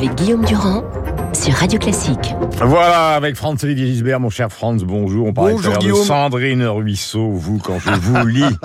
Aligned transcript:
avec 0.00 0.14
Guillaume 0.14 0.46
Durand 0.46 0.82
sur 1.34 1.52
Radio 1.52 1.78
Classique. 1.78 2.34
Voilà, 2.64 3.16
avec 3.16 3.36
Franz 3.36 3.62
Olivier 3.66 3.86
Gisbert, 3.86 4.18
mon 4.18 4.30
cher 4.30 4.50
Franz, 4.50 4.82
bonjour. 4.82 5.26
On 5.26 5.34
parlait 5.34 5.52
Bonjour, 5.52 5.74
de 5.74 5.78
Guillaume. 5.78 6.02
Sandrine 6.02 6.62
Ruisseau. 6.64 7.28
Vous, 7.32 7.58
quand 7.58 7.78
je 7.78 7.90
vous 7.90 8.26
lis, 8.26 8.56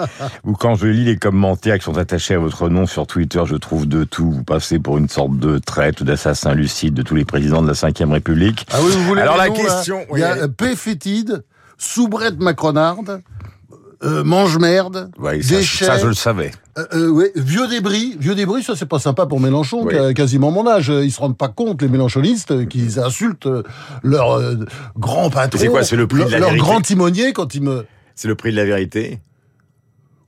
ou 0.45 0.53
quand 0.53 0.75
je 0.75 0.87
lis 0.87 1.03
les 1.03 1.17
commentaires 1.17 1.77
qui 1.77 1.83
sont 1.83 1.97
attachés 1.97 2.35
à 2.35 2.39
votre 2.39 2.69
nom 2.69 2.85
sur 2.85 3.05
Twitter, 3.05 3.41
je 3.45 3.57
trouve 3.57 3.85
de 3.85 4.05
tout. 4.05 4.31
Vous 4.31 4.43
passez 4.45 4.79
pour 4.79 4.97
une 4.97 5.09
sorte 5.09 5.37
de 5.37 5.57
traite 5.57 5.99
ou 5.99 6.05
d'assassin 6.05 6.53
lucide 6.53 6.93
de 6.93 7.01
tous 7.01 7.15
les 7.15 7.25
présidents 7.25 7.61
de 7.61 7.67
la 7.67 7.73
Ve 7.73 8.11
République. 8.11 8.65
Ah 8.71 8.77
oui, 8.81 8.93
vous 8.93 9.03
voulez 9.03 9.21
Alors 9.21 9.35
la 9.35 9.49
question, 9.49 10.05
Il 10.13 10.19
y 10.19 10.23
a 10.23 10.47
P. 10.47 10.73
fétide, 10.77 11.43
soubrette 11.77 12.39
macronarde, 12.39 13.21
euh, 14.05 14.23
mange-merde, 14.23 15.09
Ouais, 15.19 15.37
déchets, 15.39 15.85
ça, 15.85 15.97
je 15.97 16.07
le 16.07 16.13
savais. 16.13 16.51
euh, 16.77 16.85
euh, 16.93 17.09
ouais, 17.09 17.31
vieux 17.35 17.67
débris. 17.67 18.15
Vieux 18.19 18.35
débris, 18.35 18.63
ça 18.63 18.75
c'est 18.75 18.85
pas 18.85 18.99
sympa 18.99 19.25
pour 19.25 19.39
Mélenchon, 19.39 19.83
Oui. 19.83 19.93
qui 19.93 19.99
a 19.99 20.13
quasiment 20.13 20.51
mon 20.51 20.67
âge. 20.67 20.89
Ils 20.89 21.11
se 21.11 21.19
rendent 21.19 21.37
pas 21.37 21.47
compte, 21.47 21.81
les 21.81 21.87
mélenchonistes, 21.87 22.51
euh, 22.51 22.65
qu'ils 22.65 22.99
insultent 22.99 23.47
euh, 23.47 23.63
leur 24.03 24.39
grand 24.97 25.29
patron. 25.29 25.59
C'est 25.59 25.67
quoi, 25.67 25.83
c'est 25.83 25.95
le 25.95 26.07
prix 26.07 26.23
de 26.25 26.29
la 26.29 26.39
leur, 26.39 26.55
grand 26.55 26.81
timonier 26.81 27.33
quand 27.33 27.55
ils 27.55 27.61
me... 27.61 27.85
C'est 28.15 28.27
le 28.27 28.35
prix 28.35 28.51
de 28.51 28.55
la 28.57 28.65
vérité. 28.65 29.19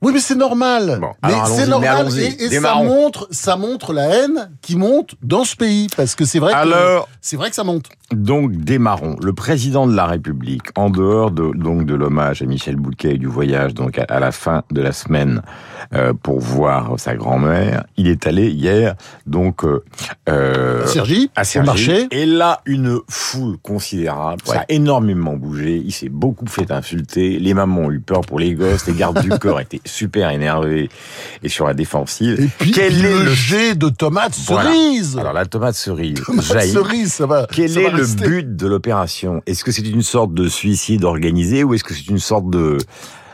Oui, 0.00 0.12
mais 0.12 0.20
c'est 0.20 0.36
normal. 0.36 0.98
Bon, 1.00 1.10
mais 1.24 1.34
c'est 1.46 1.66
normal 1.66 2.08
et, 2.18 2.44
et 2.44 2.60
ça 2.60 2.74
montre, 2.76 3.26
ça 3.30 3.56
montre 3.56 3.92
la 3.92 4.06
haine 4.08 4.50
qui 4.62 4.76
monte 4.76 5.14
dans 5.22 5.44
ce 5.44 5.56
pays, 5.56 5.88
parce 5.96 6.14
que 6.14 6.24
c'est 6.24 6.38
vrai 6.38 6.52
que 6.52 6.58
Alors, 6.58 7.08
c'est 7.20 7.36
vrai 7.36 7.48
que 7.50 7.56
ça 7.56 7.64
monte. 7.64 7.86
Donc 8.12 8.52
démarrons. 8.52 9.16
Le 9.22 9.32
président 9.32 9.86
de 9.86 9.94
la 9.94 10.06
République, 10.06 10.66
en 10.76 10.88
dehors 10.88 11.30
de, 11.30 11.50
donc 11.54 11.84
de 11.84 11.94
l'hommage 11.94 12.42
à 12.42 12.46
Michel 12.46 12.76
Bouquet 12.76 13.14
et 13.14 13.18
du 13.18 13.26
voyage 13.26 13.74
donc 13.74 13.98
à, 13.98 14.04
à 14.08 14.20
la 14.20 14.32
fin 14.32 14.62
de 14.70 14.80
la 14.80 14.92
semaine 14.92 15.42
euh, 15.94 16.12
pour 16.14 16.38
voir 16.40 16.98
sa 16.98 17.14
grand-mère, 17.16 17.84
il 17.96 18.08
est 18.08 18.26
allé 18.26 18.50
hier 18.50 18.94
donc 19.26 19.64
euh, 19.64 19.84
euh, 20.28 20.86
Sergi, 20.86 21.30
à 21.36 21.42
au 21.42 21.44
Cergy. 21.44 21.66
marché. 21.66 22.08
Et 22.12 22.24
là, 22.24 22.60
une 22.66 22.98
foule 23.08 23.58
considérable. 23.58 24.40
Ça 24.44 24.60
a 24.60 24.64
énormément 24.68 25.34
bougé. 25.34 25.82
Il 25.84 25.92
s'est 25.92 26.08
beaucoup 26.08 26.46
fait 26.46 26.70
insulter. 26.70 27.38
Les 27.38 27.52
mamans 27.54 27.82
ont 27.82 27.90
eu 27.90 28.00
peur 28.00 28.22
pour 28.22 28.38
les 28.38 28.54
gosses. 28.54 28.86
Les 28.86 28.94
gardes 28.94 29.20
du 29.20 29.28
corps 29.38 29.60
étaient 29.60 29.80
super 29.88 30.30
énervés 30.30 30.88
et 31.42 31.48
sur 31.48 31.66
la 31.66 31.74
défensive. 31.74 32.40
Et 32.40 32.48
puis, 32.58 32.70
Quel 32.70 33.04
est 33.04 33.22
le 33.24 33.32
jet 33.32 33.74
de 33.74 33.88
tomates 33.88 34.36
Voilà. 34.46 34.70
cerises. 34.70 35.18
Alors 35.18 35.32
la 35.32 35.46
tomate 35.46 35.74
cerise 35.74 36.22
Tomate 36.24 36.44
jaillit. 36.44 36.72
cerise, 36.72 37.12
ça 37.12 37.26
va. 37.26 37.46
Quel 37.52 37.70
ça 37.70 37.80
est 37.80 37.84
va 37.84 37.90
le 37.90 38.02
rester. 38.02 38.26
but 38.28 38.56
de 38.56 38.66
l'opération? 38.66 39.42
Est-ce 39.46 39.64
que 39.64 39.72
c'est 39.72 39.82
une 39.88 40.02
sorte 40.02 40.32
de 40.34 40.48
suicide 40.48 41.04
organisé 41.04 41.64
ou 41.64 41.74
est-ce 41.74 41.84
que 41.84 41.94
c'est 41.94 42.06
une 42.08 42.18
sorte 42.20 42.48
de 42.50 42.78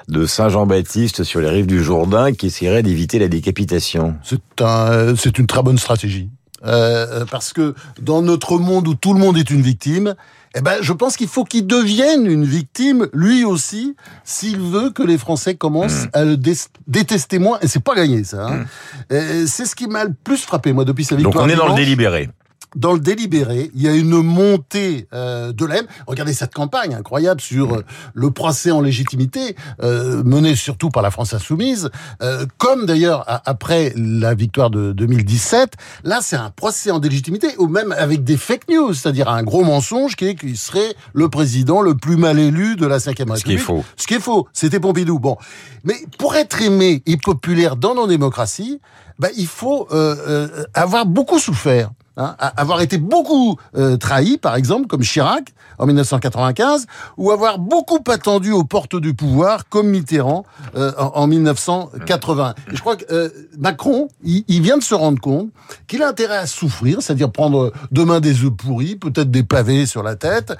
de 0.06 0.26
Saint 0.26 0.50
Jean-Baptiste 0.50 1.24
sur 1.24 1.40
les 1.40 1.48
rives 1.48 1.66
du 1.66 1.82
Jourdain 1.82 2.32
qui 2.34 2.46
essaierait 2.48 2.82
d'éviter 2.82 3.18
la 3.18 3.28
décapitation? 3.28 4.16
C'est 4.22 4.38
un, 4.60 5.16
c'est 5.16 5.38
une 5.38 5.46
très 5.46 5.62
bonne 5.62 5.78
stratégie. 5.78 6.28
Euh, 6.66 7.24
parce 7.30 7.52
que 7.52 7.74
dans 8.00 8.20
notre 8.22 8.58
monde 8.58 8.86
où 8.88 8.94
tout 8.94 9.12
le 9.14 9.18
monde 9.20 9.36
est 9.38 9.50
une 9.50 9.62
victime, 9.62 10.14
eh 10.54 10.60
ben, 10.60 10.76
je 10.80 10.92
pense 10.92 11.16
qu'il 11.16 11.28
faut 11.28 11.44
qu'il 11.44 11.66
devienne 11.66 12.26
une 12.26 12.44
victime, 12.44 13.08
lui 13.12 13.44
aussi, 13.44 13.96
s'il 14.24 14.58
veut 14.60 14.90
que 14.90 15.02
les 15.02 15.18
Français 15.18 15.54
commencent 15.56 16.06
à 16.12 16.24
le 16.24 16.36
dé- 16.36 16.54
détester 16.86 17.38
moins. 17.38 17.58
Et 17.60 17.66
c'est 17.68 17.82
pas 17.82 17.94
gagné, 17.94 18.22
ça. 18.24 18.46
Hein. 18.46 18.64
Euh, 19.12 19.46
C'est 19.46 19.66
ce 19.66 19.74
qui 19.74 19.86
m'a 19.88 20.04
le 20.04 20.12
plus 20.12 20.38
frappé, 20.42 20.72
moi, 20.72 20.84
depuis 20.84 21.04
sa 21.04 21.16
Donc 21.16 21.24
victoire. 21.26 21.44
on 21.44 21.48
est 21.48 21.56
dans 21.56 21.68
le 21.68 21.74
délibéré. 21.74 22.30
Dans 22.74 22.92
le 22.92 23.00
délibéré, 23.00 23.70
il 23.74 23.82
y 23.82 23.88
a 23.88 23.94
une 23.94 24.22
montée 24.22 25.08
euh, 25.12 25.52
de 25.52 25.64
l'aime. 25.64 25.86
Regardez 26.06 26.32
cette 26.32 26.54
campagne 26.54 26.94
incroyable 26.94 27.40
sur 27.40 27.74
euh, 27.74 27.84
le 28.14 28.30
procès 28.30 28.70
en 28.70 28.80
légitimité, 28.80 29.56
euh, 29.82 30.22
mené 30.24 30.56
surtout 30.56 30.90
par 30.90 31.02
la 31.02 31.10
France 31.10 31.34
insoumise, 31.34 31.90
euh, 32.22 32.46
comme 32.58 32.86
d'ailleurs 32.86 33.24
après 33.46 33.92
la 33.96 34.34
victoire 34.34 34.70
de 34.70 34.92
2017. 34.92 35.72
Là, 36.04 36.20
c'est 36.22 36.36
un 36.36 36.50
procès 36.50 36.90
en 36.90 37.00
légitimité, 37.00 37.48
ou 37.58 37.68
même 37.68 37.92
avec 37.92 38.24
des 38.24 38.36
fake 38.36 38.68
news, 38.68 38.94
c'est-à-dire 38.94 39.28
un 39.28 39.42
gros 39.42 39.64
mensonge 39.64 40.16
qui 40.16 40.26
est 40.26 40.34
qu'il 40.34 40.56
serait 40.56 40.94
le 41.12 41.28
président 41.28 41.82
le 41.82 41.94
plus 41.94 42.16
mal 42.16 42.38
élu 42.38 42.76
de 42.76 42.86
la 42.86 42.98
Ve 42.98 43.06
République. 43.06 43.38
Ce 43.38 43.44
qui 43.44 43.54
est 43.54 43.58
faux. 43.58 43.84
Ce 43.96 44.06
qui 44.06 44.14
est 44.14 44.20
faux, 44.20 44.48
c'était 44.52 44.80
Pompidou. 44.80 45.18
Bon, 45.18 45.36
mais 45.84 45.96
pour 46.18 46.36
être 46.36 46.62
aimé 46.62 47.02
et 47.06 47.16
populaire 47.16 47.76
dans 47.76 47.94
nos 47.94 48.06
démocraties, 48.06 48.80
bah, 49.18 49.28
il 49.36 49.46
faut 49.46 49.86
euh, 49.92 50.16
euh, 50.28 50.64
avoir 50.74 51.06
beaucoup 51.06 51.38
souffert. 51.38 51.90
Hein, 52.16 52.36
avoir 52.38 52.80
été 52.80 52.98
beaucoup 52.98 53.58
euh, 53.76 53.96
trahi, 53.96 54.38
par 54.38 54.54
exemple, 54.54 54.86
comme 54.86 55.02
Chirac 55.02 55.52
en 55.78 55.86
1995, 55.86 56.86
ou 57.16 57.32
avoir 57.32 57.58
beaucoup 57.58 57.98
attendu 58.06 58.52
aux 58.52 58.62
portes 58.62 58.94
du 58.94 59.14
pouvoir, 59.14 59.68
comme 59.68 59.88
Mitterrand 59.88 60.44
euh, 60.76 60.92
en, 60.96 61.22
en 61.22 61.26
1980. 61.26 62.54
Et 62.70 62.76
je 62.76 62.80
crois 62.80 62.94
que 62.94 63.04
euh, 63.12 63.30
Macron, 63.58 64.06
il, 64.22 64.62
vient 64.62 64.78
de 64.78 64.84
se 64.84 64.94
rendre 64.94 65.20
compte 65.20 65.48
qu'il 65.88 66.04
a 66.04 66.08
intérêt 66.08 66.36
à 66.36 66.46
souffrir, 66.46 67.02
c'est-à-dire 67.02 67.32
prendre 67.32 67.72
demain 67.90 68.20
des 68.20 68.44
œufs 68.44 68.52
pourris, 68.52 68.94
peut-être 68.94 69.32
des 69.32 69.42
pavés 69.42 69.84
sur 69.84 70.04
la 70.04 70.14
tête, 70.14 70.54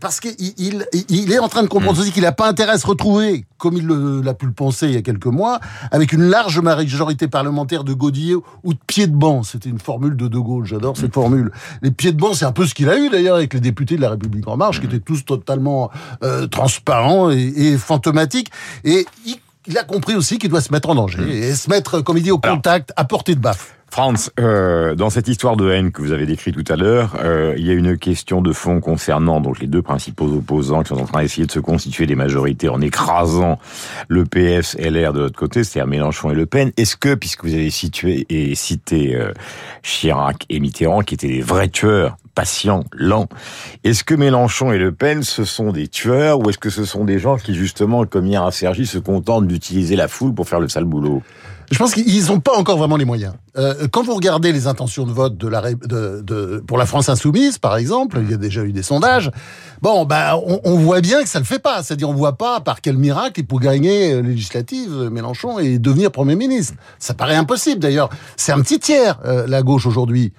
parce 0.00 0.18
qu'il 0.18 0.34
il, 0.58 0.86
il 1.08 1.32
est 1.32 1.38
en 1.38 1.48
train 1.48 1.62
de 1.62 1.68
comprendre 1.68 2.00
aussi 2.00 2.10
qu'il 2.10 2.24
n'a 2.24 2.32
pas 2.32 2.48
intérêt 2.48 2.72
à 2.72 2.78
se 2.78 2.86
retrouver, 2.86 3.46
comme 3.58 3.76
il 3.76 3.86
l'a 3.86 4.34
pu 4.34 4.46
le 4.46 4.52
penser 4.52 4.88
il 4.88 4.94
y 4.94 4.96
a 4.96 5.02
quelques 5.02 5.26
mois, 5.26 5.60
avec 5.92 6.12
une 6.12 6.24
large 6.24 6.58
majorité 6.58 7.28
parlementaire 7.28 7.84
de 7.84 7.94
Godillot 7.94 8.44
ou 8.64 8.74
de 8.74 8.78
pieds 8.86 9.06
de 9.06 9.16
banc. 9.16 9.42
C'était 9.44 9.70
une 9.70 9.78
formule 9.78 10.16
de 10.16 10.28
De 10.28 10.38
Gaulle, 10.38 10.63
j'adore 10.64 10.96
cette 10.96 11.14
formule. 11.14 11.50
Les 11.82 11.90
pieds 11.90 12.12
de 12.12 12.16
banc, 12.16 12.34
c'est 12.34 12.44
un 12.44 12.52
peu 12.52 12.66
ce 12.66 12.74
qu'il 12.74 12.88
a 12.88 12.98
eu 12.98 13.08
d'ailleurs 13.10 13.36
avec 13.36 13.54
les 13.54 13.60
députés 13.60 13.96
de 13.96 14.00
la 14.00 14.10
République 14.10 14.46
En 14.48 14.56
Marche, 14.56 14.80
qui 14.80 14.86
étaient 14.86 14.98
tous 14.98 15.24
totalement 15.24 15.90
euh, 16.22 16.46
transparents 16.46 17.30
et, 17.30 17.52
et 17.56 17.78
fantomatiques. 17.78 18.50
Et 18.84 19.06
il, 19.66 19.78
a 19.78 19.84
compris 19.84 20.14
aussi 20.14 20.38
qu'il 20.38 20.50
doit 20.50 20.60
se 20.60 20.72
mettre 20.72 20.90
en 20.90 20.94
danger 20.94 21.22
et 21.22 21.54
se 21.54 21.70
mettre, 21.70 22.00
comme 22.00 22.18
il 22.18 22.22
dit, 22.22 22.30
au 22.30 22.38
contact, 22.38 22.92
à 22.96 23.04
portée 23.04 23.34
de 23.34 23.40
baffe. 23.40 23.74
Franz, 23.94 24.32
euh, 24.40 24.96
dans 24.96 25.08
cette 25.08 25.28
histoire 25.28 25.56
de 25.56 25.70
haine 25.70 25.92
que 25.92 26.02
vous 26.02 26.10
avez 26.10 26.26
décrite 26.26 26.56
tout 26.56 26.72
à 26.72 26.74
l'heure, 26.74 27.14
euh, 27.22 27.54
il 27.56 27.64
y 27.64 27.70
a 27.70 27.74
une 27.74 27.96
question 27.96 28.40
de 28.40 28.52
fond 28.52 28.80
concernant 28.80 29.40
donc 29.40 29.60
les 29.60 29.68
deux 29.68 29.82
principaux 29.82 30.26
opposants 30.26 30.82
qui 30.82 30.88
sont 30.88 31.00
en 31.00 31.04
train 31.04 31.22
d'essayer 31.22 31.46
de 31.46 31.52
se 31.52 31.60
constituer 31.60 32.04
des 32.06 32.16
majorités 32.16 32.68
en 32.68 32.80
écrasant 32.80 33.60
le 34.08 34.24
PS 34.24 34.76
LR 34.80 35.12
de 35.12 35.20
l'autre 35.20 35.38
côté, 35.38 35.62
c'est-à-dire 35.62 35.88
Mélenchon 35.88 36.32
et 36.32 36.34
Le 36.34 36.44
Pen. 36.44 36.72
Est-ce 36.76 36.96
que, 36.96 37.14
puisque 37.14 37.44
vous 37.44 37.54
avez 37.54 37.70
situé 37.70 38.26
et 38.30 38.56
cité 38.56 39.14
euh, 39.14 39.32
Chirac 39.84 40.44
et 40.50 40.58
Mitterrand, 40.58 41.02
qui 41.02 41.14
étaient 41.14 41.28
des 41.28 41.42
vrais 41.42 41.68
tueurs, 41.68 42.16
patients, 42.34 42.82
lents, 42.96 43.28
est-ce 43.84 44.02
que 44.02 44.16
Mélenchon 44.16 44.72
et 44.72 44.78
Le 44.78 44.90
Pen, 44.90 45.22
ce 45.22 45.44
sont 45.44 45.70
des 45.70 45.86
tueurs 45.86 46.40
ou 46.40 46.50
est-ce 46.50 46.58
que 46.58 46.68
ce 46.68 46.84
sont 46.84 47.04
des 47.04 47.20
gens 47.20 47.36
qui, 47.36 47.54
justement, 47.54 48.04
comme 48.06 48.26
hier 48.26 48.42
à 48.42 48.50
Sergi, 48.50 48.86
se 48.86 48.98
contentent 48.98 49.46
d'utiliser 49.46 49.94
la 49.94 50.08
foule 50.08 50.34
pour 50.34 50.48
faire 50.48 50.58
le 50.58 50.68
sale 50.68 50.82
boulot? 50.82 51.22
Je 51.70 51.78
pense 51.78 51.94
qu'ils 51.94 52.26
n'ont 52.26 52.40
pas 52.40 52.58
encore 52.58 52.76
vraiment 52.76 52.96
les 52.96 53.04
moyens. 53.04 53.34
Euh, 53.56 53.86
quand 53.90 54.02
vous 54.02 54.14
regardez 54.14 54.52
les 54.52 54.66
intentions 54.66 55.06
de 55.06 55.12
vote 55.12 55.38
pour 56.66 56.78
la 56.78 56.86
France 56.86 57.08
insoumise, 57.08 57.58
par 57.58 57.76
exemple, 57.76 58.18
il 58.20 58.30
y 58.30 58.34
a 58.34 58.36
déjà 58.36 58.64
eu 58.64 58.72
des 58.72 58.82
sondages. 58.82 59.30
Bon, 59.80 60.04
bah, 60.04 60.38
on, 60.64 60.78
voit 60.78 61.00
bien 61.00 61.22
que 61.22 61.28
ça 61.28 61.38
le 61.38 61.44
fait 61.44 61.58
pas. 61.58 61.82
C'est-à-dire, 61.82 62.08
on 62.08 62.14
voit 62.14 62.38
pas 62.38 62.60
par 62.60 62.80
quel 62.80 62.96
miracle 62.96 63.40
il 63.40 63.46
peut 63.46 63.58
gagner 63.58 64.12
euh, 64.12 64.22
législative 64.22 65.10
Mélenchon 65.10 65.58
et 65.58 65.78
devenir 65.78 66.10
premier 66.10 66.36
ministre. 66.36 66.74
Ça 66.98 67.14
paraît 67.14 67.36
impossible. 67.36 67.80
D'ailleurs, 67.80 68.08
c'est 68.36 68.52
un 68.52 68.60
petit 68.60 68.80
tiers 68.80 69.20
euh, 69.24 69.46
la 69.46 69.62
gauche 69.62 69.86
aujourd'hui. 69.86 70.32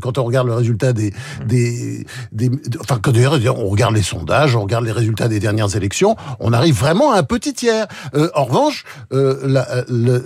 Quand 0.00 0.18
on 0.18 0.24
regarde 0.24 0.46
le 0.46 0.54
résultat 0.54 0.92
des, 0.92 1.12
des, 1.46 2.06
des, 2.32 2.50
enfin, 2.80 3.00
on 3.04 3.68
regarde 3.68 3.94
les 3.94 4.02
sondages, 4.02 4.56
on 4.56 4.62
regarde 4.62 4.84
les 4.84 4.92
résultats 4.92 5.28
des 5.28 5.40
dernières 5.40 5.74
élections, 5.76 6.16
on 6.40 6.52
arrive 6.52 6.78
vraiment 6.78 7.12
à 7.12 7.18
un 7.18 7.22
petit 7.22 7.52
tiers. 7.52 7.86
En 8.34 8.44
revanche, 8.44 8.84
le 9.10 10.24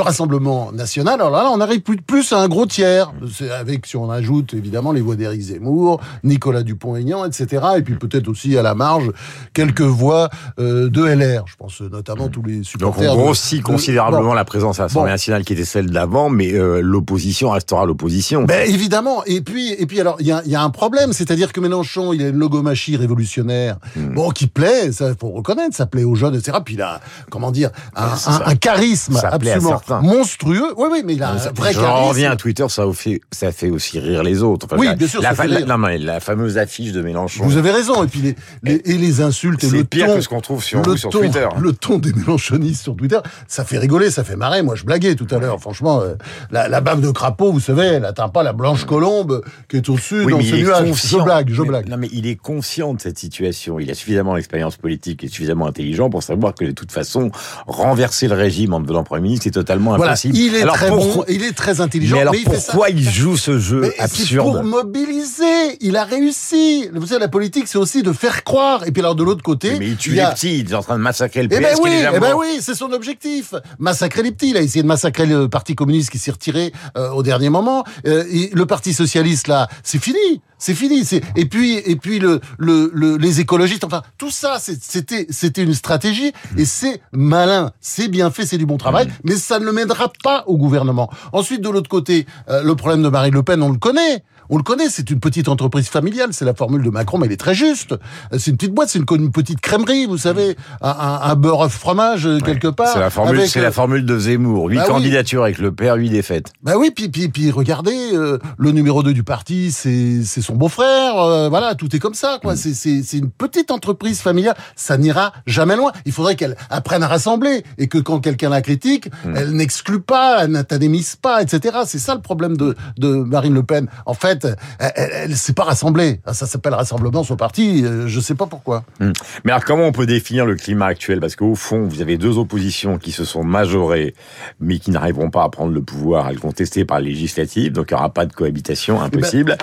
Rassemblement 0.00 0.57
national, 0.72 1.14
alors 1.20 1.30
là, 1.30 1.50
on 1.52 1.60
arrive 1.60 1.80
plus, 1.80 1.96
plus 1.96 2.32
à 2.32 2.38
un 2.40 2.48
gros 2.48 2.66
tiers. 2.66 3.12
C'est 3.32 3.50
avec, 3.50 3.86
si 3.86 3.96
on 3.96 4.10
ajoute 4.10 4.54
évidemment 4.54 4.92
les 4.92 5.00
voix 5.00 5.16
d'Éric 5.16 5.40
Zemmour, 5.40 6.00
Nicolas 6.24 6.62
Dupont-Aignan, 6.62 7.24
etc. 7.24 7.64
Et 7.78 7.82
puis 7.82 7.94
peut-être 7.96 8.28
aussi 8.28 8.56
à 8.58 8.62
la 8.62 8.74
marge 8.74 9.10
quelques 9.54 9.80
voix 9.80 10.28
euh, 10.58 10.88
de 10.90 11.02
LR. 11.04 11.44
Je 11.46 11.56
pense 11.56 11.80
notamment 11.80 12.28
tous 12.28 12.42
les 12.42 12.56
Donc 12.56 12.64
supporters. 12.64 13.12
on 13.12 13.16
de- 13.16 13.20
grossit 13.22 13.58
de- 13.60 13.64
considérablement 13.64 14.28
Bon. 14.30 14.34
la 14.34 14.44
présence 14.44 14.78
à 14.80 14.84
l'Assemblée 14.84 15.08
Bon. 15.08 15.12
nationale 15.12 15.44
qui 15.44 15.52
était 15.54 15.64
celle 15.64 15.90
d'avant, 15.90 16.28
mais 16.30 16.52
euh, 16.52 16.80
l'opposition 16.82 17.50
restera 17.50 17.86
l'opposition. 17.86 18.44
Ben 18.44 18.68
évidemment. 18.68 19.22
Et 19.26 19.40
puis, 19.40 19.72
et 19.72 19.86
puis 19.86 20.00
alors, 20.00 20.16
il 20.20 20.26
y 20.26 20.32
a, 20.32 20.42
il 20.44 20.50
y 20.50 20.56
a 20.56 20.62
un 20.62 20.70
problème, 20.70 21.12
c'est-à-dire 21.12 21.52
que 21.52 21.60
Mélenchon, 21.60 22.12
il 22.12 22.22
a 22.22 22.28
une 22.28 22.36
logomachie 22.38 22.96
révolutionnaire, 22.96 23.76
Hmm. 23.96 24.14
bon, 24.14 24.30
qui 24.30 24.46
plaît, 24.46 24.92
ça 24.92 25.12
faut 25.18 25.30
reconnaître, 25.30 25.74
ça 25.74 25.86
plaît 25.86 26.04
aux 26.04 26.14
jeunes, 26.14 26.34
etc. 26.34 26.58
Puis 26.64 26.74
il 26.74 26.82
a, 26.82 27.00
comment 27.30 27.50
dire, 27.50 27.70
un, 27.96 28.54
charisme 28.56 29.14
Ça 29.14 29.28
absolument 29.28 29.68
certains. 29.70 30.00
Monstrueux. 30.48 30.74
Oui, 30.76 30.88
oui, 30.90 31.02
mais 31.04 31.14
il 31.14 31.22
a 31.22 31.30
un 31.30 31.36
vrai 31.36 31.72
charisme. 31.74 32.08
reviens 32.08 32.30
à 32.32 32.36
Twitter, 32.36 32.64
ça 32.68 32.84
fait, 32.92 33.20
ça 33.30 33.52
fait 33.52 33.70
aussi 33.70 33.98
rire 33.98 34.22
les 34.22 34.42
autres. 34.42 34.66
Enfin, 34.66 34.76
Oui, 34.78 34.86
la- 34.86 34.94
bien 34.94 35.06
sûr, 35.08 35.20
La, 35.22 35.30
ça 35.30 35.34
fa- 35.36 35.42
fait 35.44 35.48
la- 35.48 35.56
rire. 35.58 35.66
non, 35.66 35.78
mais 35.78 35.98
la 35.98 36.20
fameuse 36.20 36.58
affiche 36.58 36.92
de 36.92 37.02
Mélenchon. 37.02 37.44
Vous 37.44 37.56
avez 37.56 37.70
raison. 37.70 38.04
Et 38.04 38.06
puis 38.06 38.20
les, 38.20 38.36
les- 38.62 38.80
et 38.84 38.98
les 38.98 39.20
insultes 39.20 39.62
et 39.64 39.68
C'est 39.68 39.76
le 39.78 39.84
pire 39.84 40.06
ton, 40.06 40.14
que 40.16 40.20
ce 40.20 40.28
qu'on 40.28 40.40
trouve 40.40 40.62
sur 40.64 40.82
le 40.82 40.90
vous 40.92 40.96
sur 40.96 41.10
ton- 41.10 41.20
Twitter. 41.20 41.46
Le 41.60 41.72
ton 41.72 41.98
des 41.98 42.12
mélenchonistes 42.12 42.82
sur 42.82 42.96
Twitter, 42.96 43.18
ça 43.46 43.64
fait 43.64 43.78
rigoler, 43.78 44.10
ça 44.10 44.24
fait 44.24 44.36
marrer. 44.36 44.62
Moi, 44.62 44.74
je 44.74 44.84
blaguais 44.84 45.14
tout 45.14 45.26
à 45.30 45.38
l'heure. 45.38 45.60
Franchement, 45.60 46.00
euh, 46.00 46.14
la, 46.50 46.68
la 46.68 46.80
bave 46.80 47.00
de 47.00 47.10
crapaud, 47.10 47.52
vous 47.52 47.60
savez, 47.60 47.84
elle 47.86 48.04
atteint 48.04 48.28
pas 48.28 48.42
la 48.42 48.52
blanche 48.52 48.84
colombe 48.84 49.42
qui 49.68 49.76
est 49.76 49.88
au-dessus 49.88 50.24
Oui, 50.24 50.32
dans 50.32 50.40
ce 50.40 50.54
nuage. 50.54 50.84
conscient. 50.88 51.18
Je 51.18 51.24
blague, 51.24 51.50
je 51.50 51.62
Mais- 51.62 51.68
blague. 51.68 51.88
Non, 51.88 51.96
mais 51.96 52.08
il 52.12 52.26
est 52.26 52.36
conscient 52.36 52.94
de 52.94 53.00
cette 53.00 53.18
situation. 53.18 53.78
Il 53.80 53.90
a 53.90 53.94
suffisamment 53.94 54.34
d'expérience 54.34 54.76
politique 54.76 55.24
et 55.24 55.28
suffisamment 55.28 55.66
intelligent 55.66 56.10
pour 56.10 56.22
savoir 56.22 56.54
que 56.54 56.64
de 56.64 56.70
toute 56.72 56.92
façon, 56.92 57.30
renverser 57.66 58.28
le 58.28 58.34
régime 58.34 58.72
en 58.74 58.80
devenant 58.80 59.04
Premier 59.04 59.22
ministre, 59.22 59.44
c'est 59.44 59.50
totalement 59.50 59.94
impossible. 59.94 60.36
Il 60.46 60.54
est 60.54 60.62
alors 60.62 60.74
très 60.76 60.88
pourquoi- 60.88 61.14
bon, 61.16 61.24
il 61.28 61.42
est 61.44 61.52
très 61.56 61.80
intelligent, 61.80 62.16
Mais 62.16 62.22
alors 62.22 62.34
il 62.34 62.44
fait 62.48 62.56
ça. 62.58 62.72
pourquoi 62.72 62.90
il 62.90 63.08
joue 63.08 63.36
ce 63.36 63.58
jeu 63.58 63.80
Mais 63.82 63.98
absurde 63.98 64.44
pour 64.52 64.62
mobiliser. 64.64 65.76
Il 65.80 65.96
a 65.96 66.04
réussi. 66.04 66.88
Vous 66.94 67.06
savez, 67.06 67.20
la 67.20 67.28
politique, 67.28 67.68
c'est 67.68 67.78
aussi 67.78 68.02
de 68.02 68.12
faire 68.12 68.44
croire. 68.44 68.86
Et 68.86 68.92
puis 68.92 69.00
alors 69.00 69.14
de 69.14 69.22
l'autre 69.24 69.42
côté, 69.42 69.78
Mais 69.78 69.88
il 69.88 69.96
tue 69.96 70.10
il 70.10 70.14
les 70.16 70.20
a- 70.20 70.30
petits, 70.32 70.58
il 70.60 70.70
est 70.70 70.74
en 70.74 70.82
train 70.82 70.96
de 70.96 71.02
massacrer 71.02 71.42
le 71.42 71.48
PS 71.48 71.56
Eh 71.58 71.60
ben 71.62 71.76
oui, 71.82 71.90
eh 72.14 72.18
ben 72.20 72.34
oui, 72.36 72.58
c'est 72.60 72.74
son 72.74 72.92
objectif. 72.92 73.54
Massacrer 73.78 74.22
les 74.22 74.32
petits. 74.32 74.50
Il 74.50 74.56
a 74.56 74.60
essayé 74.62 74.82
de 74.82 74.88
massacrer 74.88 75.26
le 75.26 75.48
Parti 75.48 75.74
communiste 75.74 76.10
qui 76.10 76.18
s'est 76.18 76.30
retiré 76.30 76.72
euh, 76.96 77.10
au 77.10 77.22
dernier 77.22 77.48
moment. 77.50 77.84
Euh, 78.06 78.24
et 78.30 78.50
le 78.52 78.66
Parti 78.66 78.92
socialiste 78.92 79.48
là, 79.48 79.68
c'est 79.82 80.02
fini, 80.02 80.40
c'est 80.58 80.74
fini. 80.74 81.02
Et 81.36 81.46
puis 81.46 81.74
et 81.76 81.96
puis 81.96 82.18
le, 82.18 82.40
le, 82.58 82.90
le- 82.92 83.16
les 83.16 83.40
écologistes. 83.40 83.84
Enfin, 83.84 84.02
tout 84.18 84.30
ça, 84.30 84.58
c'était 84.58 85.26
c'était 85.30 85.62
une 85.62 85.74
stratégie 85.74 86.32
et 86.56 86.64
c'est 86.64 87.00
malin, 87.12 87.72
c'est 87.80 88.08
bien 88.08 88.30
fait, 88.30 88.44
c'est 88.46 88.58
du 88.58 88.66
bon 88.66 88.76
travail. 88.76 89.08
Mais 89.24 89.36
ça 89.36 89.58
ne 89.58 89.64
le 89.64 89.72
mènera 89.72 90.12
pas 90.22 90.44
au 90.46 90.56
gouvernement. 90.56 91.10
Ensuite, 91.32 91.60
de 91.60 91.68
l'autre 91.68 91.88
côté, 91.88 92.26
euh, 92.48 92.62
le 92.62 92.74
problème 92.74 93.02
de 93.02 93.08
Marine 93.08 93.34
Le 93.34 93.42
Pen, 93.42 93.62
on 93.62 93.70
le 93.72 93.78
connaît. 93.78 94.22
On 94.50 94.56
le 94.56 94.62
connaît, 94.62 94.88
c'est 94.88 95.10
une 95.10 95.20
petite 95.20 95.48
entreprise 95.48 95.88
familiale, 95.88 96.30
c'est 96.32 96.44
la 96.44 96.54
formule 96.54 96.82
de 96.82 96.90
Macron, 96.90 97.18
mais 97.18 97.26
elle 97.26 97.32
est 97.32 97.36
très 97.36 97.54
juste. 97.54 97.92
Euh, 97.92 98.38
C'est 98.38 98.50
une 98.50 98.56
petite 98.56 98.74
boîte, 98.74 98.88
c'est 98.88 98.98
une, 98.98 99.06
une 99.10 99.30
petite 99.32 99.60
crèmerie, 99.60 100.06
vous 100.06 100.18
savez, 100.18 100.56
un, 100.80 100.88
un, 100.90 101.20
un 101.22 101.34
beurre 101.34 101.62
œuf 101.62 101.72
fromage 101.72 102.26
euh, 102.26 102.38
quelque 102.40 102.68
part. 102.68 102.88
C'est 102.92 103.00
la 103.00 103.10
formule, 103.10 103.46
c'est 103.48 103.60
euh, 103.60 103.62
la 103.62 103.72
formule 103.72 104.04
de 104.04 104.18
Zemmour. 104.18 104.68
Huit 104.68 104.76
Bah 104.76 104.84
oui. 104.86 104.92
candidatures 104.94 105.42
avec 105.42 105.58
le 105.58 105.72
père, 105.72 105.94
huit 105.96 106.10
défaites. 106.10 106.52
Bah 106.62 106.74
oui, 106.78 106.90
puis, 106.94 107.08
puis, 107.08 107.28
puis 107.28 107.50
regardez, 107.50 107.96
euh, 108.14 108.38
le 108.56 108.72
numéro 108.72 109.02
2 109.02 109.12
du 109.12 109.22
parti, 109.24 109.70
c'est 109.72 110.22
c'est 110.24 110.42
son 110.42 110.54
beau-frère, 110.54 111.16
euh, 111.18 111.48
voilà, 111.48 111.74
tout 111.74 111.94
est 111.94 111.98
comme 111.98 112.14
ça, 112.14 112.36
Mm. 112.36 112.40
quoi. 112.42 112.56
C'est 112.56 112.74
c'est 112.74 113.02
c'est 113.02 113.18
une 113.18 113.30
petite 113.30 113.70
entreprise 113.70 114.20
familiale, 114.20 114.56
ça 114.76 114.96
n'ira 114.98 115.32
jamais 115.46 115.76
loin. 115.76 115.92
Il 116.06 116.12
faudrait 116.12 116.36
qu'elle 116.36 116.56
apprenne 116.70 117.02
à 117.02 117.08
rassembler 117.08 117.64
et 117.78 117.88
que 117.88 117.98
quand 117.98 118.20
quelqu'un 118.20 118.48
la 118.50 118.62
critique, 118.62 119.08
Mm. 119.24 119.34
elle 119.36 119.50
n'exclut 119.52 120.00
pas, 120.00 120.44
elle 120.44 120.50
n'antanémise 120.52 121.16
pas, 121.16 121.42
etc. 121.42 121.78
C'est 121.86 121.98
ça 121.98 122.14
le 122.14 122.20
problème 122.20 122.56
de, 122.56 122.74
de 122.98 123.08
Marine 123.14 123.54
Le 123.54 123.62
Pen. 123.62 123.88
En 124.06 124.14
fait, 124.14 124.37
elle, 124.44 124.56
elle, 124.96 125.10
elle 125.12 125.36
s'est 125.36 125.52
pas 125.52 125.64
rassemblée. 125.64 126.20
Ça 126.32 126.46
s'appelle 126.46 126.74
rassemblement 126.74 127.24
son 127.24 127.36
parti, 127.36 127.84
euh, 127.84 128.06
je 128.06 128.20
sais 128.20 128.34
pas 128.34 128.46
pourquoi. 128.46 128.84
Hmm. 129.00 129.12
Mais 129.44 129.52
alors, 129.52 129.64
comment 129.64 129.84
on 129.84 129.92
peut 129.92 130.06
définir 130.06 130.46
le 130.46 130.56
climat 130.56 130.86
actuel? 130.86 131.20
Parce 131.20 131.36
qu'au 131.36 131.54
fond, 131.54 131.86
vous 131.86 132.00
avez 132.00 132.18
deux 132.18 132.38
oppositions 132.38 132.98
qui 132.98 133.12
se 133.12 133.24
sont 133.24 133.44
majorées, 133.44 134.14
mais 134.60 134.78
qui 134.78 134.90
n'arriveront 134.90 135.30
pas 135.30 135.44
à 135.44 135.48
prendre 135.48 135.72
le 135.72 135.82
pouvoir, 135.82 136.26
à 136.26 136.32
le 136.32 136.38
contester 136.38 136.84
par 136.84 137.00
les 137.00 137.10
législatives, 137.10 137.72
donc 137.72 137.90
il 137.90 137.94
n'y 137.94 137.98
aura 137.98 138.12
pas 138.12 138.26
de 138.26 138.32
cohabitation, 138.32 139.00
impossible. 139.00 139.56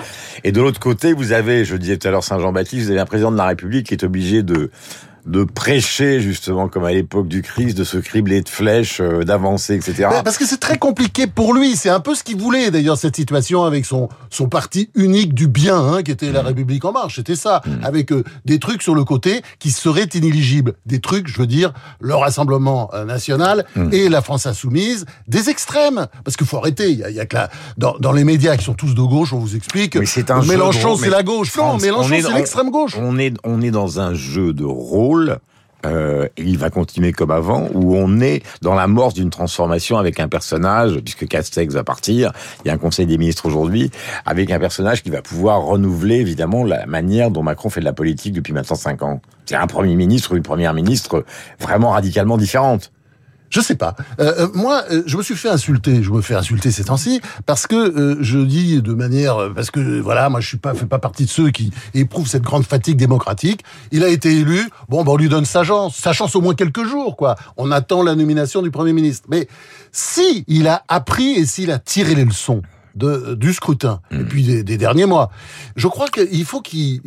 Et 0.44 0.52
de 0.52 0.60
l'autre 0.60 0.80
côté, 0.80 1.12
vous 1.12 1.32
avez, 1.32 1.64
je 1.64 1.76
disais 1.76 1.96
tout 1.96 2.08
à 2.08 2.10
l'heure 2.10 2.24
Saint-Jean-Baptiste, 2.24 2.84
vous 2.84 2.90
avez 2.90 3.00
un 3.00 3.06
président 3.06 3.32
de 3.32 3.36
la 3.36 3.46
République 3.46 3.86
qui 3.86 3.94
est 3.94 4.04
obligé 4.04 4.42
de 4.42 4.70
de 5.26 5.44
prêcher 5.44 6.20
justement 6.20 6.68
comme 6.68 6.84
à 6.84 6.92
l'époque 6.92 7.28
du 7.28 7.42
Christ, 7.42 7.76
de 7.76 7.84
se 7.84 7.98
cribler 7.98 8.40
de 8.42 8.48
flèches, 8.48 9.00
euh, 9.00 9.24
d'avancer, 9.24 9.74
etc. 9.74 10.08
Parce 10.24 10.38
que 10.38 10.46
c'est 10.46 10.58
très 10.60 10.78
compliqué 10.78 11.26
pour 11.26 11.52
lui. 11.52 11.74
C'est 11.76 11.88
un 11.90 12.00
peu 12.00 12.14
ce 12.14 12.22
qu'il 12.22 12.36
voulait 12.38 12.70
d'ailleurs 12.70 12.96
cette 12.96 13.16
situation 13.16 13.64
avec 13.64 13.84
son 13.84 14.08
son 14.30 14.48
parti 14.48 14.90
unique 14.94 15.34
du 15.34 15.48
bien, 15.48 15.76
hein, 15.78 16.02
qui 16.02 16.10
était 16.12 16.30
la 16.32 16.42
Mm. 16.42 16.46
République 16.46 16.84
en 16.84 16.92
marche. 16.92 17.16
C'était 17.16 17.34
ça, 17.36 17.60
avec 17.82 18.12
euh, 18.12 18.22
des 18.44 18.58
trucs 18.60 18.82
sur 18.82 18.94
le 18.94 19.04
côté 19.04 19.42
qui 19.58 19.70
seraient 19.72 20.08
inéligibles. 20.14 20.74
Des 20.86 21.00
trucs, 21.00 21.26
je 21.28 21.38
veux 21.38 21.46
dire, 21.48 21.72
le 22.00 22.14
Rassemblement 22.14 22.90
euh, 22.94 23.04
national 23.04 23.64
Mm. 23.74 23.88
et 23.92 24.08
la 24.08 24.22
France 24.22 24.46
insoumise, 24.46 25.06
des 25.26 25.50
extrêmes. 25.50 26.06
Parce 26.24 26.36
qu'il 26.36 26.46
faut 26.46 26.58
arrêter. 26.58 26.90
Il 26.90 26.98
y 26.98 27.04
a, 27.04 27.10
y 27.10 27.20
a 27.20 27.26
que 27.26 27.34
la 27.36 27.50
dans, 27.76 27.96
dans 27.98 28.12
les 28.12 28.24
médias 28.24 28.56
qui 28.56 28.64
sont 28.64 28.74
tous 28.74 28.94
de 28.94 29.02
gauche, 29.02 29.32
on 29.32 29.38
vous 29.38 29.56
explique. 29.56 29.96
Mais 29.96 30.06
c'est 30.06 30.30
un 30.30 30.42
Mélenchon, 30.44 30.96
c'est 30.96 31.10
la 31.10 31.22
gauche. 31.24 31.48
Non, 31.56 31.64
Franz, 31.64 31.84
Mélenchon, 31.84 32.08
on 32.08 32.12
est 32.12 32.22
c'est 32.22 32.32
l'extrême 32.32 32.70
gauche. 32.70 32.96
On 32.98 33.18
est, 33.18 33.34
on 33.44 33.60
est 33.60 33.70
dans 33.72 33.98
un 34.00 34.14
jeu 34.14 34.52
de 34.52 34.64
rôle. 34.64 35.15
Euh, 35.84 36.26
il 36.36 36.58
va 36.58 36.70
continuer 36.70 37.12
comme 37.12 37.30
avant, 37.30 37.68
où 37.74 37.96
on 37.96 38.20
est 38.20 38.42
dans 38.62 38.74
l'amorce 38.74 39.14
d'une 39.14 39.30
transformation 39.30 39.98
avec 39.98 40.18
un 40.18 40.28
personnage, 40.28 40.98
puisque 41.04 41.28
Castex 41.28 41.74
va 41.74 41.84
partir, 41.84 42.32
il 42.64 42.68
y 42.68 42.70
a 42.70 42.74
un 42.74 42.78
conseil 42.78 43.06
des 43.06 43.18
ministres 43.18 43.46
aujourd'hui, 43.46 43.90
avec 44.24 44.50
un 44.50 44.58
personnage 44.58 45.02
qui 45.02 45.10
va 45.10 45.22
pouvoir 45.22 45.62
renouveler 45.62 46.16
évidemment 46.16 46.64
la 46.64 46.86
manière 46.86 47.30
dont 47.30 47.42
Macron 47.42 47.68
fait 47.68 47.80
de 47.80 47.84
la 47.84 47.92
politique 47.92 48.32
depuis 48.32 48.52
maintenant 48.52 48.76
cinq 48.76 49.02
ans. 49.02 49.20
C'est 49.44 49.54
un 49.54 49.66
premier 49.66 49.94
ministre 49.94 50.32
ou 50.32 50.36
une 50.36 50.42
première 50.42 50.74
ministre 50.74 51.24
vraiment 51.60 51.90
radicalement 51.90 52.36
différente. 52.36 52.90
Je 53.50 53.60
sais 53.60 53.76
pas. 53.76 53.94
Euh, 54.20 54.46
euh, 54.46 54.48
moi, 54.54 54.84
euh, 54.90 55.02
je 55.06 55.16
me 55.16 55.22
suis 55.22 55.36
fait 55.36 55.48
insulter. 55.48 56.02
Je 56.02 56.10
me 56.10 56.20
fais 56.20 56.34
insulter 56.34 56.70
ces 56.70 56.84
temps-ci 56.84 57.20
parce 57.46 57.66
que 57.66 57.76
euh, 57.76 58.16
je 58.20 58.38
dis 58.38 58.82
de 58.82 58.92
manière 58.92 59.36
euh, 59.36 59.52
parce 59.54 59.70
que 59.70 60.00
voilà, 60.00 60.28
moi 60.28 60.40
je 60.40 60.48
suis 60.48 60.56
pas 60.56 60.74
fais 60.74 60.86
pas 60.86 60.98
partie 60.98 61.24
de 61.24 61.30
ceux 61.30 61.50
qui 61.50 61.70
éprouvent 61.94 62.26
cette 62.26 62.42
grande 62.42 62.64
fatigue 62.64 62.96
démocratique. 62.96 63.62
Il 63.92 64.02
a 64.04 64.08
été 64.08 64.32
élu. 64.32 64.68
Bon, 64.88 65.04
ben 65.04 65.12
on 65.12 65.16
lui 65.16 65.28
donne 65.28 65.44
sa 65.44 65.62
chance, 65.64 65.96
sa 65.96 66.12
chance 66.12 66.34
au 66.34 66.40
moins 66.40 66.54
quelques 66.54 66.84
jours, 66.84 67.16
quoi. 67.16 67.36
On 67.56 67.70
attend 67.70 68.02
la 68.02 68.14
nomination 68.14 68.62
du 68.62 68.70
premier 68.70 68.92
ministre. 68.92 69.28
Mais 69.30 69.48
si 69.92 70.44
il 70.48 70.66
a 70.66 70.82
appris 70.88 71.32
et 71.32 71.46
s'il 71.46 71.70
a 71.70 71.78
tiré 71.78 72.14
les 72.14 72.24
leçons 72.24 72.62
de, 72.94 73.34
du 73.34 73.52
scrutin 73.52 74.00
et 74.10 74.24
puis 74.24 74.42
des, 74.42 74.64
des 74.64 74.76
derniers 74.76 75.06
mois, 75.06 75.30
je 75.76 75.86
crois 75.86 76.08
qu'il 76.08 76.44
faut 76.44 76.62
qu'il 76.62 77.00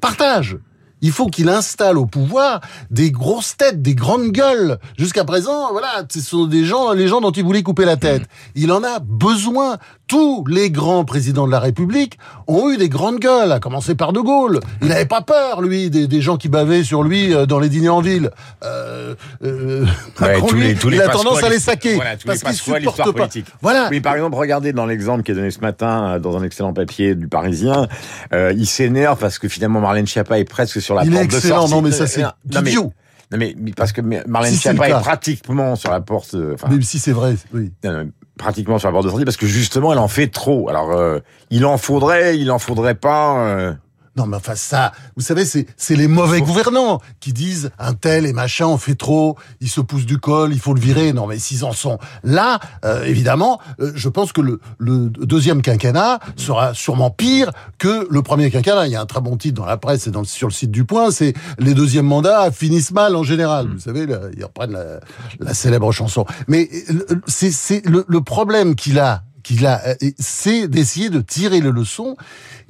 partage. 0.00 0.58
Il 1.02 1.10
faut 1.12 1.26
qu'il 1.26 1.48
installe 1.48 1.98
au 1.98 2.06
pouvoir 2.06 2.60
des 2.90 3.10
grosses 3.10 3.56
têtes, 3.56 3.82
des 3.82 3.94
grandes 3.94 4.28
gueules. 4.30 4.78
Jusqu'à 4.98 5.24
présent, 5.24 5.70
voilà, 5.72 6.04
ce 6.10 6.20
sont 6.20 6.46
des 6.46 6.64
gens, 6.64 6.92
les 6.92 7.08
gens 7.08 7.20
dont 7.20 7.30
il 7.30 7.44
voulait 7.44 7.62
couper 7.62 7.84
la 7.84 7.96
tête. 7.96 8.22
Il 8.54 8.72
en 8.72 8.82
a 8.82 9.00
besoin. 9.00 9.76
Tous 10.06 10.44
les 10.46 10.70
grands 10.70 11.04
présidents 11.06 11.46
de 11.46 11.50
la 11.52 11.60
République 11.60 12.18
ont 12.46 12.70
eu 12.70 12.76
des 12.76 12.90
grandes 12.90 13.18
gueules, 13.20 13.50
à 13.52 13.58
commencer 13.58 13.94
par 13.94 14.12
De 14.12 14.20
Gaulle. 14.20 14.60
Il 14.82 14.88
n'avait 14.88 15.06
pas 15.06 15.22
peur, 15.22 15.62
lui, 15.62 15.88
des, 15.88 16.06
des 16.06 16.20
gens 16.20 16.36
qui 16.36 16.50
bavaient 16.50 16.84
sur 16.84 17.02
lui 17.02 17.32
euh, 17.34 17.46
dans 17.46 17.58
les 17.58 17.70
dîners 17.70 17.88
en 17.88 18.02
ville. 18.02 18.30
Euh, 18.64 19.14
euh, 19.42 19.86
Ouais, 20.20 20.28
Macron, 20.34 20.46
tous 20.48 20.54
lui, 20.56 20.62
les- 20.68 20.74
tous 20.74 20.88
les 20.90 20.96
il 20.98 21.02
a 21.02 21.08
tendance 21.08 21.42
à 21.42 21.48
les 21.48 21.58
saquer. 21.58 21.94
voilà, 21.94 22.16
tous 22.18 22.26
parce 22.26 22.42
qu'il 22.42 22.52
supporte 22.54 22.98
pas. 22.98 23.12
politique. 23.12 23.46
Voilà. 23.62 23.88
Oui, 23.90 24.00
par 24.00 24.14
exemple, 24.14 24.36
regardez 24.36 24.72
dans 24.74 24.84
l'exemple 24.86 25.22
qui 25.22 25.32
est 25.32 25.34
donné 25.34 25.50
ce 25.50 25.60
matin 25.60 26.14
euh, 26.14 26.18
dans 26.18 26.36
un 26.36 26.42
excellent 26.42 26.74
papier 26.74 27.14
du 27.14 27.26
Parisien, 27.26 27.88
euh, 28.34 28.52
il 28.56 28.66
s'énerve 28.66 29.18
parce 29.18 29.38
que 29.38 29.48
finalement 29.48 29.80
Marlène 29.80 30.06
Schiappa 30.06 30.38
est 30.38 30.44
presque 30.44 30.82
sur 30.82 30.93
la 30.94 31.04
Il 31.04 31.14
est 31.14 31.18
de 31.18 31.24
excellent, 31.24 31.60
sortie. 31.60 31.74
non, 31.74 31.82
mais 31.82 31.90
ça, 31.92 32.06
c'est 32.06 32.22
Non, 32.22 32.30
non, 32.52 32.62
mais- 32.62 32.70
idiot. 32.70 32.92
Non 33.32 33.38
mais 33.38 33.56
parce 33.74 33.92
que 33.92 34.00
Marlène 34.02 34.52
Si 34.52 34.58
Schiappa 34.58 34.88
est 34.88 35.00
pratiquement 35.00 35.76
sur 35.76 35.90
la 35.90 36.00
porte, 36.02 36.34
euh, 36.34 36.54
enfin 36.54 36.68
Même 36.68 36.82
si 36.82 36.98
c'est 36.98 37.10
vrai, 37.10 37.34
oui. 37.54 37.72
non, 37.82 38.10
pratiquement 38.38 38.78
sur 38.78 38.88
la 38.88 38.92
porte 38.92 39.06
de 39.06 39.10
sortie 39.10 39.24
parce 39.24 39.38
que 39.38 39.46
justement 39.46 39.92
elle 39.92 39.98
en 39.98 40.08
fait 40.08 40.28
trop. 40.28 40.68
Alors 40.68 40.92
euh, 40.92 41.18
il 41.50 41.64
en 41.64 41.78
faudrait, 41.78 42.38
il 42.38 42.50
en 42.50 42.58
faudrait 42.58 42.94
pas. 42.94 43.38
euh, 43.46 43.72
Non, 44.16 44.26
mais 44.26 44.36
enfin 44.36 44.54
ça, 44.54 44.92
vous 45.16 45.22
savez, 45.22 45.44
c'est 45.44 45.66
c'est 45.76 45.96
les 45.96 46.06
mauvais 46.06 46.40
gouvernants 46.40 47.00
qui 47.18 47.32
disent 47.32 47.70
un 47.78 47.94
tel 47.94 48.26
et 48.26 48.32
machin, 48.32 48.66
on 48.66 48.78
fait 48.78 48.94
trop, 48.94 49.36
il 49.60 49.68
se 49.68 49.80
pousse 49.80 50.06
du 50.06 50.18
col, 50.18 50.52
il 50.52 50.60
faut 50.60 50.72
le 50.72 50.80
virer. 50.80 51.12
Non, 51.12 51.26
mais 51.26 51.38
s'ils 51.38 51.64
en 51.64 51.72
sont 51.72 51.98
là, 52.22 52.60
euh, 52.84 53.04
évidemment, 53.04 53.60
euh, 53.80 53.90
je 53.94 54.08
pense 54.08 54.32
que 54.32 54.40
le, 54.40 54.60
le 54.78 55.08
deuxième 55.08 55.62
quinquennat 55.62 56.20
sera 56.36 56.74
sûrement 56.74 57.10
pire 57.10 57.50
que 57.78 58.06
le 58.08 58.22
premier 58.22 58.50
quinquennat. 58.50 58.86
Il 58.86 58.92
y 58.92 58.96
a 58.96 59.00
un 59.00 59.06
très 59.06 59.20
bon 59.20 59.36
titre 59.36 59.56
dans 59.60 59.66
la 59.66 59.76
presse 59.76 60.06
et 60.06 60.10
dans, 60.10 60.24
sur 60.24 60.48
le 60.48 60.52
site 60.52 60.70
du 60.70 60.84
Point, 60.84 61.10
c'est 61.10 61.34
les 61.58 61.74
deuxièmes 61.74 62.06
mandats 62.06 62.50
finissent 62.52 62.92
mal 62.92 63.16
en 63.16 63.24
général. 63.24 63.68
Vous 63.68 63.80
savez, 63.80 64.06
là, 64.06 64.20
ils 64.36 64.44
reprennent 64.44 64.72
la, 64.72 65.00
la 65.40 65.54
célèbre 65.54 65.90
chanson. 65.92 66.24
Mais 66.46 66.68
euh, 66.90 67.16
c'est 67.26 67.50
c'est 67.50 67.84
le, 67.86 68.04
le 68.06 68.20
problème 68.20 68.76
qu'il 68.76 68.98
a 68.98 69.22
qu'il 69.42 69.66
a, 69.66 69.82
euh, 69.88 69.94
c'est 70.18 70.68
d'essayer 70.68 71.10
de 71.10 71.20
tirer 71.20 71.60
les 71.60 71.70
leçons 71.70 72.16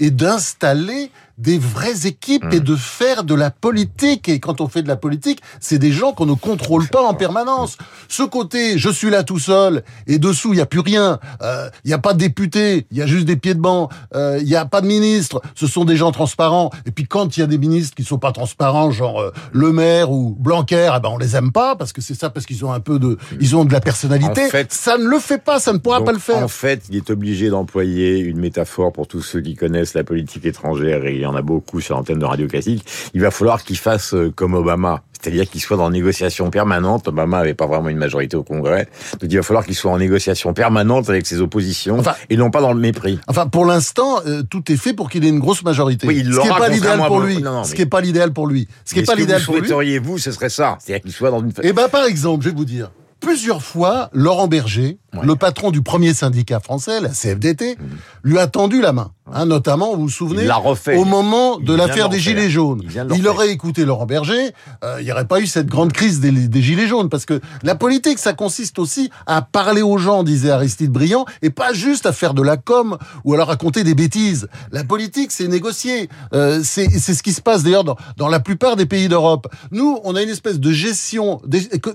et 0.00 0.10
d'installer 0.10 1.10
des 1.38 1.58
vraies 1.58 2.06
équipes 2.06 2.46
et 2.52 2.60
de 2.60 2.76
faire 2.76 3.24
de 3.24 3.34
la 3.34 3.50
politique. 3.50 4.28
Et 4.28 4.40
quand 4.40 4.60
on 4.60 4.68
fait 4.68 4.82
de 4.82 4.88
la 4.88 4.96
politique, 4.96 5.40
c'est 5.60 5.78
des 5.78 5.92
gens 5.92 6.12
qu'on 6.12 6.26
ne 6.26 6.34
contrôle 6.34 6.86
pas 6.88 7.02
en 7.02 7.14
permanence. 7.14 7.76
Ce 8.08 8.22
côté, 8.22 8.78
je 8.78 8.88
suis 8.90 9.10
là 9.10 9.24
tout 9.24 9.38
seul, 9.38 9.82
et 10.06 10.18
dessous, 10.18 10.52
il 10.52 10.56
n'y 10.56 10.62
a 10.62 10.66
plus 10.66 10.80
rien. 10.80 11.18
Euh, 11.42 11.68
Il 11.84 11.88
n'y 11.88 11.94
a 11.94 11.98
pas 11.98 12.12
de 12.12 12.18
députés, 12.18 12.86
il 12.90 12.98
y 12.98 13.02
a 13.02 13.06
juste 13.06 13.26
des 13.26 13.36
pieds 13.36 13.54
de 13.54 13.60
banc. 13.60 13.88
Euh, 14.14 14.38
Il 14.40 14.46
n'y 14.46 14.56
a 14.56 14.64
pas 14.64 14.80
de 14.80 14.86
ministres, 14.86 15.40
ce 15.54 15.66
sont 15.66 15.84
des 15.84 15.96
gens 15.96 16.12
transparents. 16.12 16.70
Et 16.86 16.90
puis 16.90 17.06
quand 17.06 17.36
il 17.36 17.40
y 17.40 17.42
a 17.42 17.46
des 17.46 17.58
ministres 17.58 17.94
qui 17.94 18.04
sont 18.04 18.18
pas 18.18 18.32
transparents, 18.32 18.90
genre 18.90 19.20
euh, 19.20 19.32
Le 19.52 19.72
Maire 19.72 20.10
ou 20.10 20.36
Blanquer, 20.38 20.90
eh 20.96 21.00
ben 21.00 21.08
on 21.10 21.18
les 21.18 21.36
aime 21.36 21.52
pas 21.52 21.76
parce 21.76 21.92
que 21.92 22.00
c'est 22.00 22.14
ça, 22.14 22.30
parce 22.30 22.46
qu'ils 22.46 22.64
ont 22.64 22.72
un 22.72 22.80
peu 22.80 22.98
de, 22.98 23.18
ils 23.40 23.56
ont 23.56 23.64
de 23.64 23.72
la 23.72 23.80
personnalité. 23.80 24.46
En 24.46 24.50
fait- 24.50 24.72
ça 24.72 24.98
ne 24.98 25.04
le 25.04 25.18
fait 25.18 25.42
pas, 25.42 25.58
ça 25.60 25.72
ne 25.72 25.78
pourra 25.78 25.98
donc, 25.98 26.06
pas 26.06 26.12
le 26.12 26.18
faire. 26.18 26.38
En 26.42 26.48
fait, 26.48 26.82
il 26.90 26.96
est 26.96 27.10
obligé 27.10 27.50
d'employer 27.50 28.18
une 28.18 28.38
métaphore 28.38 28.92
pour 28.92 29.06
tous 29.08 29.22
ceux 29.22 29.40
qui 29.40 29.54
connaissent 29.56 29.94
la 29.94 30.04
politique 30.04 30.44
étrangère, 30.44 31.04
et 31.04 31.23
y 31.24 31.26
en 31.26 31.36
a 31.36 31.42
beaucoup 31.42 31.80
sur 31.80 31.96
l'antenne 31.96 32.18
de 32.18 32.24
Radio 32.24 32.46
Classique. 32.46 32.84
Il 33.14 33.20
va 33.20 33.30
falloir 33.30 33.62
qu'il 33.64 33.76
fasse 33.78 34.14
euh, 34.14 34.30
comme 34.34 34.54
Obama. 34.54 35.02
C'est-à-dire 35.20 35.48
qu'il 35.48 35.62
soit 35.62 35.78
dans 35.78 35.88
négociation 35.88 36.50
permanente. 36.50 37.08
Obama 37.08 37.38
avait 37.38 37.54
pas 37.54 37.66
vraiment 37.66 37.88
une 37.88 37.96
majorité 37.96 38.36
au 38.36 38.42
Congrès. 38.42 38.88
Donc 39.20 39.30
il 39.32 39.36
va 39.36 39.42
falloir 39.42 39.64
qu'il 39.64 39.74
soit 39.74 39.90
en 39.90 39.96
négociation 39.98 40.52
permanente 40.52 41.08
avec 41.08 41.24
ses 41.26 41.40
oppositions 41.40 41.98
Enfin- 41.98 42.14
et 42.28 42.36
non 42.36 42.50
pas 42.50 42.60
dans 42.60 42.74
le 42.74 42.78
mépris. 42.80 43.18
Enfin, 43.26 43.46
pour 43.46 43.64
l'instant, 43.64 44.20
euh, 44.26 44.42
tout 44.42 44.70
est 44.70 44.76
fait 44.76 44.92
pour 44.92 45.08
qu'il 45.08 45.24
ait 45.24 45.28
une 45.30 45.38
grosse 45.40 45.62
majorité. 45.64 46.06
Oui, 46.06 46.18
il 46.18 46.32
ce 46.34 46.40
qui 46.40 46.46
n'est 46.48 46.54
pas 46.54 46.68
l'idéal 46.68 46.98
pour 47.06 47.20
lui. 47.20 47.38
Non, 47.42 47.52
non, 47.52 47.64
Ce 47.64 47.74
qui 47.74 47.80
n'est 47.80 47.86
pas 47.86 48.02
l'idéal 48.02 48.32
pour 48.34 48.46
lui. 48.46 48.68
Ce 48.84 48.92
qui 48.92 49.00
n'est 49.00 49.06
pas 49.06 49.12
ce 49.12 49.16
que 49.16 49.20
l'idéal 49.22 49.40
vous 49.40 49.46
pour 49.46 49.54
lui. 49.54 49.60
souhaiteriez, 49.62 49.98
vous, 49.98 50.18
ce 50.18 50.30
serait 50.30 50.50
ça. 50.50 50.76
C'est-à-dire 50.78 51.02
qu'il 51.02 51.12
soit 51.12 51.30
dans 51.30 51.40
une... 51.40 51.52
Eh 51.62 51.72
ben, 51.72 51.88
par 51.88 52.04
exemple, 52.04 52.44
je 52.44 52.50
vais 52.50 52.54
vous 52.56 52.66
dire. 52.66 52.90
plusieurs 53.20 53.62
fois, 53.62 54.10
Laurent 54.12 54.46
Berger, 54.48 54.98
Ouais. 55.14 55.20
le 55.24 55.36
patron 55.36 55.70
du 55.70 55.80
premier 55.80 56.12
syndicat 56.12 56.58
français, 56.60 57.00
la 57.00 57.08
CFDT, 57.10 57.76
lui 58.24 58.38
a 58.38 58.46
tendu 58.48 58.82
la 58.82 58.92
main. 58.92 59.12
Hein, 59.34 59.46
notamment, 59.46 59.94
vous 59.94 60.02
vous 60.02 60.08
souvenez, 60.08 60.44
l'a 60.44 60.56
refait. 60.56 60.96
au 60.96 61.04
moment 61.04 61.58
de 61.58 61.74
l'affaire 61.74 62.08
des. 62.08 62.20
Gilets 62.24 62.48
jaunes. 62.48 62.82
Il 63.14 63.28
aurait 63.28 63.50
écouté 63.50 63.84
Laurent 63.84 64.06
Berger, 64.06 64.52
euh, 64.82 64.96
il 65.00 65.04
n'y 65.04 65.12
aurait 65.12 65.26
pas 65.26 65.40
eu 65.40 65.46
cette 65.46 65.66
grande 65.66 65.92
crise 65.92 66.20
des, 66.20 66.30
des 66.30 66.62
Gilets 66.62 66.86
jaunes. 66.86 67.08
Parce 67.08 67.26
que 67.26 67.40
la 67.62 67.74
politique, 67.74 68.18
ça 68.18 68.32
consiste 68.32 68.78
aussi 68.78 69.10
à 69.26 69.42
parler 69.42 69.82
aux 69.82 69.98
gens, 69.98 70.22
disait 70.22 70.50
Aristide 70.50 70.90
Briand, 70.90 71.26
et 71.42 71.50
pas 71.50 71.72
juste 71.72 72.06
à 72.06 72.12
faire 72.12 72.32
de 72.32 72.42
la 72.42 72.56
com 72.56 72.96
ou 73.24 73.34
alors 73.34 73.48
raconter 73.48 73.84
des 73.84 73.94
bêtises. 73.94 74.48
La 74.70 74.84
politique, 74.84 75.32
c'est 75.32 75.48
négocier. 75.48 76.08
Euh, 76.32 76.60
c'est 76.62 76.88
ce 76.88 77.22
qui 77.22 77.32
se 77.32 77.42
passe 77.42 77.62
d'ailleurs 77.62 77.84
dans, 77.84 77.96
dans 78.16 78.28
la 78.28 78.40
plupart 78.40 78.76
des 78.76 78.86
pays 78.86 79.08
d'Europe. 79.08 79.48
Nous, 79.70 79.98
on 80.04 80.14
a 80.14 80.22
une 80.22 80.30
espèce 80.30 80.60
de 80.60 80.70
gestion 80.70 81.42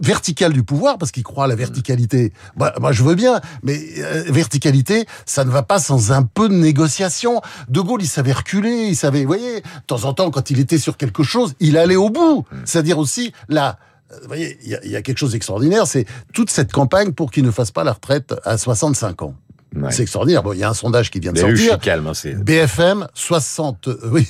verticale 0.01 0.53
du 0.53 0.63
pouvoir, 0.63 0.97
parce 0.97 1.11
qu'ils 1.11 1.23
croient 1.23 1.45
à 1.45 1.47
la 1.47 1.55
verticalité. 1.55 2.33
Bah, 2.57 2.73
moi, 2.79 2.91
je 2.91 3.03
veux 3.03 3.15
bien, 3.15 3.39
mais 3.63 3.79
euh, 3.99 4.23
verticalité, 4.27 5.05
ça 5.25 5.45
ne 5.45 5.49
va 5.49 5.63
pas 5.63 5.79
sans 5.79 6.11
un 6.11 6.23
peu 6.23 6.49
de 6.49 6.55
négociation. 6.55 7.28
De 7.67 7.81
Gaulle, 7.81 8.01
il 8.01 8.07
savait 8.07 8.31
reculer, 8.33 8.87
il 8.89 8.95
savait, 8.95 9.21
vous 9.21 9.27
voyez, 9.27 9.61
de 9.61 9.65
temps 9.87 10.03
en 10.05 10.13
temps, 10.13 10.29
quand 10.31 10.49
il 10.49 10.59
était 10.59 10.77
sur 10.77 10.97
quelque 10.97 11.23
chose, 11.23 11.53
il 11.59 11.77
allait 11.77 11.95
au 11.95 12.09
bout. 12.09 12.45
C'est-à-dire 12.65 12.97
aussi, 12.99 13.33
là, 13.47 13.77
euh, 14.11 14.17
vous 14.21 14.27
voyez, 14.27 14.57
il 14.63 14.69
y, 14.69 14.75
a- 14.75 14.83
il 14.85 14.91
y 14.91 14.95
a 14.95 15.01
quelque 15.01 15.17
chose 15.19 15.31
d'extraordinaire, 15.33 15.85
c'est 15.87 16.05
toute 16.33 16.49
cette 16.49 16.71
campagne 16.71 17.11
pour 17.13 17.31
qu'il 17.31 17.43
ne 17.45 17.51
fasse 17.51 17.71
pas 17.71 17.83
la 17.83 17.93
retraite 17.93 18.33
à 18.43 18.57
65 18.57 19.21
ans. 19.21 19.35
Ouais. 19.75 19.91
C'est 19.91 20.01
extraordinaire. 20.01 20.41
Bon, 20.41 20.53
il 20.53 20.57
y 20.57 20.63
a 20.63 20.69
un 20.69 20.73
sondage 20.73 21.11
qui 21.11 21.19
vient 21.19 21.31
de 21.31 21.37
je 21.37 21.45
sortir. 21.45 21.77
calme. 21.79 22.07
hein, 22.07 22.13
BFM, 22.43 23.07
60, 23.13 23.87
euh, 23.87 23.99
oui, 24.11 24.27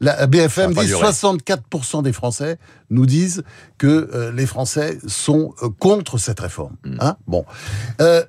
la 0.00 0.26
BFM 0.26 0.72
va 0.72 0.74
pas 0.74 0.80
dit 0.82 0.88
durer. 0.88 1.06
64% 1.08 2.02
des 2.02 2.12
Français 2.12 2.58
nous 2.90 3.06
disent 3.06 3.44
que 3.78 4.10
euh, 4.12 4.30
les 4.32 4.44
Français 4.44 4.98
sont 5.06 5.54
euh, 5.62 5.68
contre 5.78 6.18
cette 6.18 6.40
réforme. 6.40 6.76
Mm. 6.84 6.96
Hein 7.00 7.16
bon. 7.26 7.46
Euh, 8.02 8.24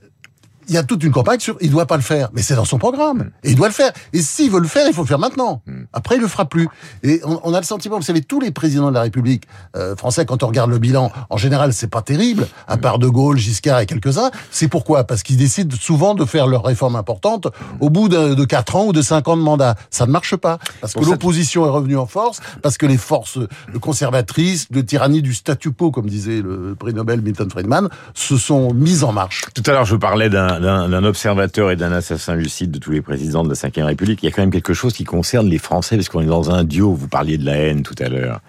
il 0.67 0.73
y 0.75 0.77
a 0.77 0.83
toute 0.83 1.03
une 1.03 1.11
campagne 1.11 1.39
sur 1.39 1.57
il 1.61 1.71
doit 1.71 1.85
pas 1.85 1.95
le 1.97 2.01
faire, 2.03 2.29
mais 2.33 2.41
c'est 2.41 2.55
dans 2.55 2.65
son 2.65 2.77
Mm. 2.77 2.79
programme 2.79 3.29
et 3.43 3.51
il 3.51 3.55
doit 3.55 3.67
le 3.67 3.73
faire. 3.73 3.91
Et 4.13 4.21
s'il 4.21 4.51
veut 4.51 4.59
le 4.59 4.67
faire, 4.67 4.87
il 4.87 4.93
faut 4.93 5.01
le 5.03 5.07
faire 5.07 5.19
maintenant. 5.19 5.61
Après, 5.93 6.15
il 6.15 6.21
le 6.21 6.27
fera 6.27 6.45
plus. 6.45 6.67
Et 7.03 7.21
on, 7.23 7.39
on 7.43 7.53
a 7.53 7.59
le 7.59 7.65
sentiment, 7.65 7.97
vous 7.97 8.03
savez, 8.03 8.21
tous 8.21 8.39
les 8.39 8.51
présidents 8.51 8.89
de 8.89 8.93
la 8.93 9.01
République 9.01 9.43
euh, 9.75 9.95
français, 9.95 10.25
quand 10.25 10.43
on 10.43 10.47
regarde 10.47 10.69
le 10.69 10.77
bilan, 10.79 11.11
en 11.29 11.37
général, 11.37 11.73
c'est 11.73 11.87
pas 11.89 12.01
terrible, 12.01 12.47
à 12.67 12.77
part 12.77 12.99
De 12.99 13.07
Gaulle, 13.07 13.37
Giscard 13.37 13.79
et 13.79 13.85
quelques-uns. 13.85 14.31
C'est 14.51 14.67
pourquoi? 14.67 15.03
Parce 15.05 15.23
qu'ils 15.23 15.37
décident 15.37 15.75
souvent 15.79 16.15
de 16.15 16.25
faire 16.25 16.47
leurs 16.47 16.63
réformes 16.63 16.95
importantes 16.95 17.47
au 17.79 17.89
bout 17.89 18.09
de, 18.09 18.33
de 18.33 18.45
4 18.45 18.75
ans 18.75 18.85
ou 18.87 18.93
de 18.93 19.01
5 19.01 19.27
ans 19.27 19.37
de 19.37 19.41
mandat. 19.41 19.75
Ça 19.89 20.05
ne 20.05 20.11
marche 20.11 20.35
pas. 20.35 20.59
Parce 20.81 20.93
que 20.93 21.03
ça- 21.03 21.09
l'opposition 21.09 21.65
est 21.65 21.69
revenue 21.69 21.97
en 21.97 22.05
force, 22.05 22.39
parce 22.61 22.77
que 22.77 22.85
les 22.85 22.97
forces 22.97 23.39
conservatrices, 23.89 24.71
de 24.71 24.81
tyrannie 24.81 25.21
du 25.21 25.33
statu 25.33 25.71
quo, 25.71 25.91
comme 25.91 26.07
disait 26.09 26.41
le 26.41 26.75
prix 26.77 26.93
Nobel 26.93 27.21
Milton 27.21 27.49
Friedman, 27.49 27.87
se 28.13 28.35
sont 28.37 28.73
mises 28.73 29.03
en 29.03 29.11
marche. 29.13 29.45
Tout 29.53 29.63
à 29.67 29.71
l'heure, 29.71 29.85
je 29.85 29.95
parlais 29.95 30.29
d'un- 30.29 30.54
d'un 30.59 31.03
observateur 31.03 31.71
et 31.71 31.75
d'un 31.75 31.91
assassin 31.91 32.35
lucide 32.35 32.71
de 32.71 32.79
tous 32.79 32.91
les 32.91 33.01
présidents 33.01 33.43
de 33.43 33.49
la 33.49 33.55
Ve 33.55 33.85
République. 33.85 34.21
Il 34.23 34.25
y 34.25 34.29
a 34.29 34.31
quand 34.31 34.41
même 34.41 34.51
quelque 34.51 34.73
chose 34.73 34.93
qui 34.93 35.03
concerne 35.03 35.47
les 35.47 35.57
Français, 35.57 35.95
parce 35.97 36.09
qu'on 36.09 36.21
est 36.21 36.25
dans 36.25 36.51
un 36.51 36.63
duo. 36.63 36.93
Vous 36.93 37.07
parliez 37.07 37.37
de 37.37 37.45
la 37.45 37.55
haine 37.55 37.83
tout 37.83 37.95
à 37.99 38.07
l'heure. 38.09 38.41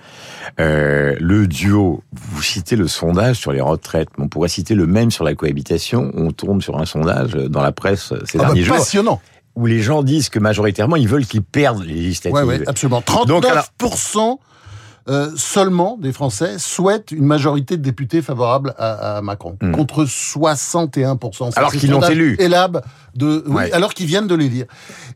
Euh, 0.61 1.15
le 1.21 1.47
duo, 1.47 2.03
vous 2.13 2.43
citez 2.43 2.77
le 2.77 2.89
sondage 2.89 3.37
sur 3.37 3.53
les 3.53 3.61
retraites, 3.61 4.09
mais 4.19 4.25
on 4.25 4.29
pourrait 4.29 4.49
citer 4.49 4.75
le 4.75 4.87
même 4.87 5.11
sur 5.11 5.25
la 5.25 5.35
cohabitation. 5.35 6.11
On 6.15 6.31
tombe 6.33 6.63
sur 6.63 6.79
un 6.79 6.87
sondage 6.87 7.33
dans 7.33 7.63
la 7.63 7.73
presse 7.73 8.13
ces 8.27 8.39
Ah 8.39 8.43
bah, 8.43 8.45
derniers 8.47 8.63
jours, 8.63 8.77
passionnant. 8.77 9.21
où 9.55 9.67
les 9.67 9.81
gens 9.81 10.03
disent 10.03 10.29
que 10.29 10.39
majoritairement, 10.39 10.97
ils 10.97 11.09
veulent 11.09 11.27
qu'ils 11.27 11.43
perdent 11.43 11.83
les 11.85 11.95
législatives. 11.95 12.33
Ouais, 12.37 12.43
ouais, 12.45 12.69
absolument. 12.69 13.01
39% 13.01 13.27
Donc, 13.27 13.45
alors- 13.45 13.67
euh, 15.09 15.31
seulement 15.37 15.97
des 16.01 16.13
Français 16.13 16.59
souhaitent 16.59 17.11
une 17.13 17.25
majorité 17.27 17.77
de 17.77 17.83
députés 17.83 18.23
favorables 18.23 18.75
à, 18.79 19.17
à 19.19 19.23
Macron, 19.23 19.57
Hmm. 19.63 19.73
contre 19.73 20.05
61%. 20.05 21.51
Ça, 21.53 21.59
Alors 21.61 21.73
qu'ils 21.73 21.91
l'ont 21.91 22.01
élu. 22.09 22.37
De, 23.15 23.43
oui, 23.47 23.55
Ouais. 23.55 23.73
alors 23.73 23.95
qu'ils 23.95 24.07
viennent 24.07 24.27
de 24.27 24.35
l'élire. 24.35 24.67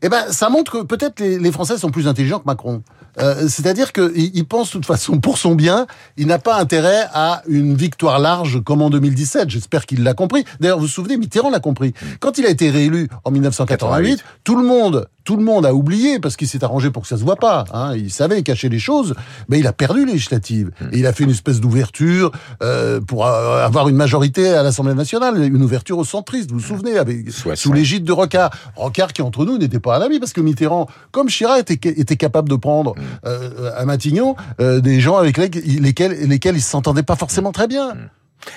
Eh 0.01 0.09
ben, 0.09 0.23
ça 0.31 0.49
montre 0.49 0.71
que 0.79 0.83
peut-être 0.83 1.19
les, 1.19 1.37
les 1.37 1.51
Français 1.51 1.77
sont 1.77 1.91
plus 1.91 2.07
intelligents 2.07 2.39
que 2.39 2.45
Macron. 2.47 2.81
Euh, 3.19 3.47
C'est-à-dire 3.47 3.91
qu'ils 3.93 4.31
ils 4.35 4.45
pensent 4.45 4.69
de 4.69 4.73
toute 4.73 4.85
façon 4.87 5.19
pour 5.19 5.37
son 5.37 5.53
bien. 5.53 5.85
Il 6.17 6.25
n'a 6.27 6.39
pas 6.39 6.57
intérêt 6.59 7.01
à 7.13 7.43
une 7.47 7.75
victoire 7.75 8.17
large 8.19 8.63
comme 8.63 8.81
en 8.81 8.89
2017. 8.89 9.49
J'espère 9.51 9.85
qu'il 9.85 10.01
l'a 10.03 10.13
compris. 10.15 10.45
D'ailleurs, 10.59 10.77
vous 10.77 10.85
vous 10.85 10.91
souvenez, 10.91 11.17
Mitterrand 11.17 11.51
l'a 11.51 11.59
compris. 11.59 11.93
Quand 12.19 12.37
il 12.39 12.45
a 12.45 12.49
été 12.49 12.69
réélu 12.71 13.07
en 13.23 13.29
1988, 13.31 14.23
tout 14.43 14.55
le 14.55 14.65
monde, 14.65 15.07
tout 15.23 15.37
le 15.37 15.43
monde 15.43 15.65
a 15.65 15.73
oublié 15.73 16.19
parce 16.19 16.35
qu'il 16.35 16.47
s'est 16.47 16.63
arrangé 16.63 16.89
pour 16.89 17.03
que 17.03 17.07
ça 17.07 17.17
se 17.17 17.23
voit 17.23 17.35
pas. 17.35 17.65
Hein. 17.73 17.95
Il 17.95 18.11
savait 18.11 18.41
cacher 18.43 18.69
les 18.69 18.79
choses, 18.79 19.15
mais 19.49 19.59
il 19.59 19.67
a 19.67 19.73
perdu 19.73 20.05
les 20.05 20.13
législatives. 20.13 20.71
Et 20.91 20.99
il 20.99 21.07
a 21.07 21.13
fait 21.13 21.23
une 21.23 21.31
espèce 21.31 21.59
d'ouverture 21.59 22.31
euh, 22.63 22.99
pour 23.01 23.25
euh, 23.25 23.65
avoir 23.65 23.89
une 23.89 23.95
majorité 23.95 24.49
à 24.49 24.63
l'Assemblée 24.63 24.93
nationale, 24.93 25.41
une 25.41 25.63
ouverture 25.63 25.97
au 25.97 26.03
centriste. 26.03 26.51
Vous 26.51 26.59
vous 26.59 26.65
souvenez, 26.65 26.97
avec 26.97 27.29
sous 27.31 27.73
l'égide 27.73 28.03
de 28.03 28.11
Rocard. 28.11 28.51
Rocard 28.75 29.13
qui 29.13 29.21
entre 29.21 29.45
nous 29.45 29.57
n'était 29.57 29.79
pas 29.79 29.97
un 29.97 30.01
ami 30.01 30.19
parce 30.19 30.33
que 30.33 30.41
Mitterrand, 30.41 30.87
comme 31.11 31.27
Chirac, 31.27 31.69
était, 31.69 31.89
était 31.89 32.17
capable 32.17 32.49
de 32.49 32.55
prendre 32.55 32.95
euh, 33.25 33.71
à 33.75 33.85
Matignon 33.85 34.35
euh, 34.59 34.79
des 34.79 34.99
gens 34.99 35.17
avec 35.17 35.37
lesquels, 35.37 35.63
lesquels, 35.81 36.27
lesquels 36.27 36.55
il 36.55 36.61
s'entendait 36.61 37.03
pas 37.03 37.15
forcément 37.15 37.51
très 37.51 37.67
bien. 37.67 37.93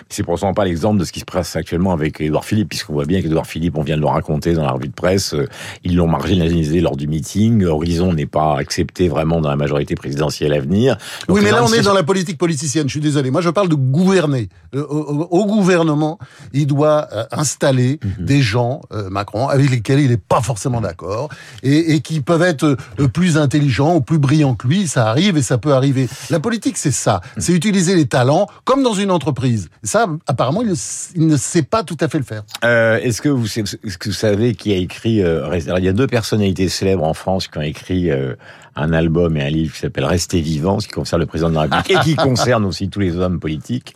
C'est 0.08 0.22
pourtant 0.22 0.52
pas 0.54 0.64
l'exemple 0.64 0.98
de 1.00 1.04
ce 1.04 1.12
qui 1.12 1.20
se 1.20 1.24
passe 1.24 1.56
actuellement 1.56 1.92
avec 1.92 2.20
Édouard 2.20 2.44
Philippe, 2.44 2.68
puisqu'on 2.70 2.94
voit 2.94 3.04
bien 3.04 3.20
qu'Édouard 3.22 3.46
Philippe, 3.46 3.76
on 3.76 3.82
vient 3.82 3.96
de 3.96 4.00
le 4.00 4.06
raconter 4.06 4.52
dans 4.54 4.62
la 4.64 4.72
revue 4.72 4.88
de 4.88 4.92
presse, 4.94 5.34
euh, 5.34 5.46
ils 5.84 5.94
l'ont 5.96 6.06
marginalisé 6.08 6.80
lors 6.80 6.96
du 6.96 7.06
meeting. 7.06 7.64
Horizon 7.64 8.12
n'est 8.12 8.26
pas 8.26 8.56
accepté 8.58 9.08
vraiment 9.08 9.40
dans 9.40 9.50
la 9.50 9.56
majorité 9.56 9.94
présidentielle 9.94 10.52
à 10.52 10.60
venir. 10.60 10.96
Donc, 11.28 11.36
Oui, 11.36 11.42
mais 11.44 11.50
là, 11.50 11.62
on 11.64 11.72
est 11.72 11.82
dans 11.82 11.92
la 11.94 12.02
politique 12.02 12.38
politicienne. 12.38 12.86
Je 12.88 12.92
suis 12.92 13.00
désolé. 13.00 13.30
Moi, 13.30 13.40
je 13.40 13.50
parle 13.50 13.68
de 13.68 13.74
gouverner. 13.74 14.48
Euh, 14.74 14.84
au, 14.88 14.98
au- 15.00 15.28
au 15.40 15.46
gouvernement, 15.46 16.18
il 16.52 16.66
doit 16.66 17.08
euh, 17.12 17.24
installer 17.32 18.00
Mhm. 18.02 18.24
des 18.26 18.40
gens, 18.42 18.80
euh, 18.92 19.10
Macron, 19.10 19.48
avec 19.48 19.70
lesquels 19.70 20.00
il 20.00 20.08
n'est 20.10 20.16
pas 20.16 20.40
forcément 20.40 20.80
d'accord, 20.80 21.28
et, 21.62 21.94
et 21.94 22.00
qui 22.00 22.20
peuvent 22.20 22.42
être 22.42 22.76
plus 23.12 23.36
intelligents 23.38 23.96
ou 23.96 24.00
plus 24.00 24.18
brillants 24.18 24.54
que 24.54 24.66
lui. 24.66 24.86
Ça 24.86 25.08
arrive 25.08 25.36
et 25.36 25.42
ça 25.42 25.58
peut 25.58 25.72
arriver. 25.74 26.08
La 26.30 26.40
politique, 26.40 26.76
c'est 26.76 26.90
ça. 26.90 27.20
Mhm. 27.36 27.42
C'est 27.42 27.52
utiliser 27.52 27.94
les 27.96 28.06
talents, 28.06 28.46
comme 28.64 28.82
dans 28.82 28.94
une 28.94 29.10
entreprise. 29.10 29.68
Ça, 29.82 30.06
apparemment, 30.26 30.62
il 30.62 30.68
ne, 30.68 30.74
il 31.14 31.26
ne 31.26 31.36
sait 31.36 31.62
pas 31.62 31.84
tout 31.84 31.96
à 32.00 32.08
fait 32.08 32.18
le 32.18 32.24
faire. 32.24 32.42
Euh, 32.64 32.98
Est-ce 32.98 33.20
que 33.20 33.28
vous, 33.28 33.46
est-ce 33.46 33.98
que 33.98 34.08
vous 34.08 34.14
savez 34.14 34.54
qui 34.54 34.72
a 34.72 34.76
écrit 34.76 35.22
euh, 35.22 35.44
alors, 35.44 35.78
Il 35.78 35.84
y 35.84 35.88
a 35.88 35.92
deux 35.92 36.06
personnalités 36.06 36.68
célèbres 36.68 37.04
en 37.04 37.14
France 37.14 37.48
qui 37.48 37.58
ont 37.58 37.62
écrit 37.62 38.10
euh, 38.10 38.34
un 38.76 38.92
album 38.92 39.36
et 39.36 39.42
un 39.42 39.50
livre 39.50 39.74
qui 39.74 39.80
s'appelle 39.80 40.04
Rester 40.04 40.40
vivant, 40.40 40.80
ce 40.80 40.86
qui 40.88 40.94
concerne 40.94 41.20
le 41.20 41.26
président 41.26 41.50
de 41.50 41.54
la 41.54 41.62
République 41.62 41.90
et 41.90 42.00
qui 42.00 42.16
concerne 42.16 42.64
aussi 42.64 42.88
tous 42.88 43.00
les 43.00 43.16
hommes 43.16 43.40
politiques. 43.40 43.94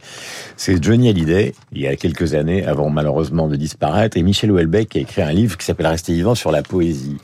C'est 0.56 0.82
Johnny 0.82 1.08
Hallyday, 1.08 1.54
il 1.72 1.80
y 1.80 1.86
a 1.86 1.96
quelques 1.96 2.34
années, 2.34 2.66
avant 2.66 2.90
malheureusement 2.90 3.48
de 3.48 3.56
disparaître, 3.56 4.16
et 4.16 4.22
Michel 4.22 4.50
Houellebecq 4.52 4.90
qui 4.90 4.98
a 4.98 5.00
écrit 5.00 5.22
un 5.22 5.32
livre 5.32 5.56
qui 5.56 5.64
s'appelle 5.64 5.86
Rester 5.86 6.12
vivant 6.12 6.34
sur 6.34 6.52
la 6.52 6.62
poésie. 6.62 7.16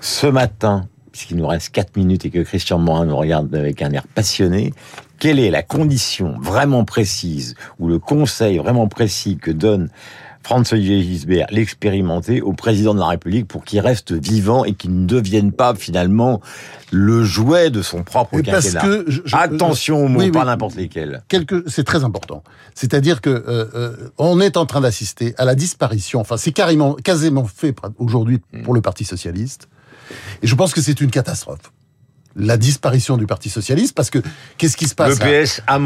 Ce 0.00 0.26
matin, 0.26 0.88
puisqu'il 1.12 1.36
nous 1.36 1.46
reste 1.46 1.70
4 1.70 1.96
minutes 1.96 2.24
et 2.24 2.30
que 2.30 2.40
Christian 2.40 2.78
Morin 2.78 3.06
nous 3.06 3.16
regarde 3.16 3.54
avec 3.54 3.82
un 3.82 3.90
air 3.92 4.06
passionné, 4.06 4.72
quelle 5.20 5.38
est 5.38 5.50
la 5.50 5.62
condition 5.62 6.34
vraiment 6.40 6.84
précise 6.84 7.54
ou 7.78 7.86
le 7.86 7.98
conseil 8.00 8.58
vraiment 8.58 8.88
précis 8.88 9.36
que 9.40 9.52
donne 9.52 9.88
François-Olivier 10.42 11.02
Gisbert, 11.02 11.46
l'expérimenter 11.50 12.40
au 12.40 12.54
président 12.54 12.94
de 12.94 12.98
la 12.98 13.08
République 13.08 13.46
pour 13.46 13.62
qu'il 13.62 13.78
reste 13.80 14.12
vivant 14.12 14.64
et 14.64 14.72
qu'il 14.72 14.98
ne 15.02 15.06
devienne 15.06 15.52
pas 15.52 15.74
finalement 15.74 16.40
le 16.90 17.22
jouet 17.24 17.68
de 17.68 17.82
son 17.82 18.02
propre 18.04 18.38
Et 18.38 18.42
parce 18.42 18.72
quinquennat? 18.72 18.80
que 18.80 19.04
je- 19.10 19.20
je- 19.26 19.36
Attention 19.36 20.02
aux 20.06 20.08
mots, 20.08 20.20
Oui, 20.20 20.30
pas 20.30 20.40
oui. 20.40 20.46
n'importe 20.46 20.76
lesquels. 20.76 21.22
quelque, 21.28 21.62
c'est 21.66 21.84
très 21.84 22.04
important. 22.04 22.42
C'est-à-dire 22.74 23.20
que 23.20 23.28
euh, 23.28 23.66
euh, 23.74 23.96
on 24.16 24.40
est 24.40 24.56
en 24.56 24.64
train 24.64 24.80
d'assister 24.80 25.34
à 25.36 25.44
la 25.44 25.54
disparition. 25.54 26.20
Enfin, 26.20 26.38
c'est 26.38 26.52
carrément, 26.52 26.94
quasiment 26.94 27.44
fait 27.44 27.76
aujourd'hui 27.98 28.40
pour 28.64 28.72
le 28.72 28.80
Parti 28.80 29.04
socialiste. 29.04 29.68
Et 30.42 30.46
je 30.46 30.54
pense 30.54 30.72
que 30.72 30.80
c'est 30.80 31.02
une 31.02 31.10
catastrophe. 31.10 31.70
La 32.36 32.56
disparition 32.56 33.16
du 33.16 33.26
Parti 33.26 33.50
socialiste, 33.50 33.94
parce 33.94 34.10
que 34.10 34.20
qu'est-ce 34.56 34.76
qui 34.76 34.86
se 34.86 34.94
passe 34.94 35.18
Le 35.18 35.24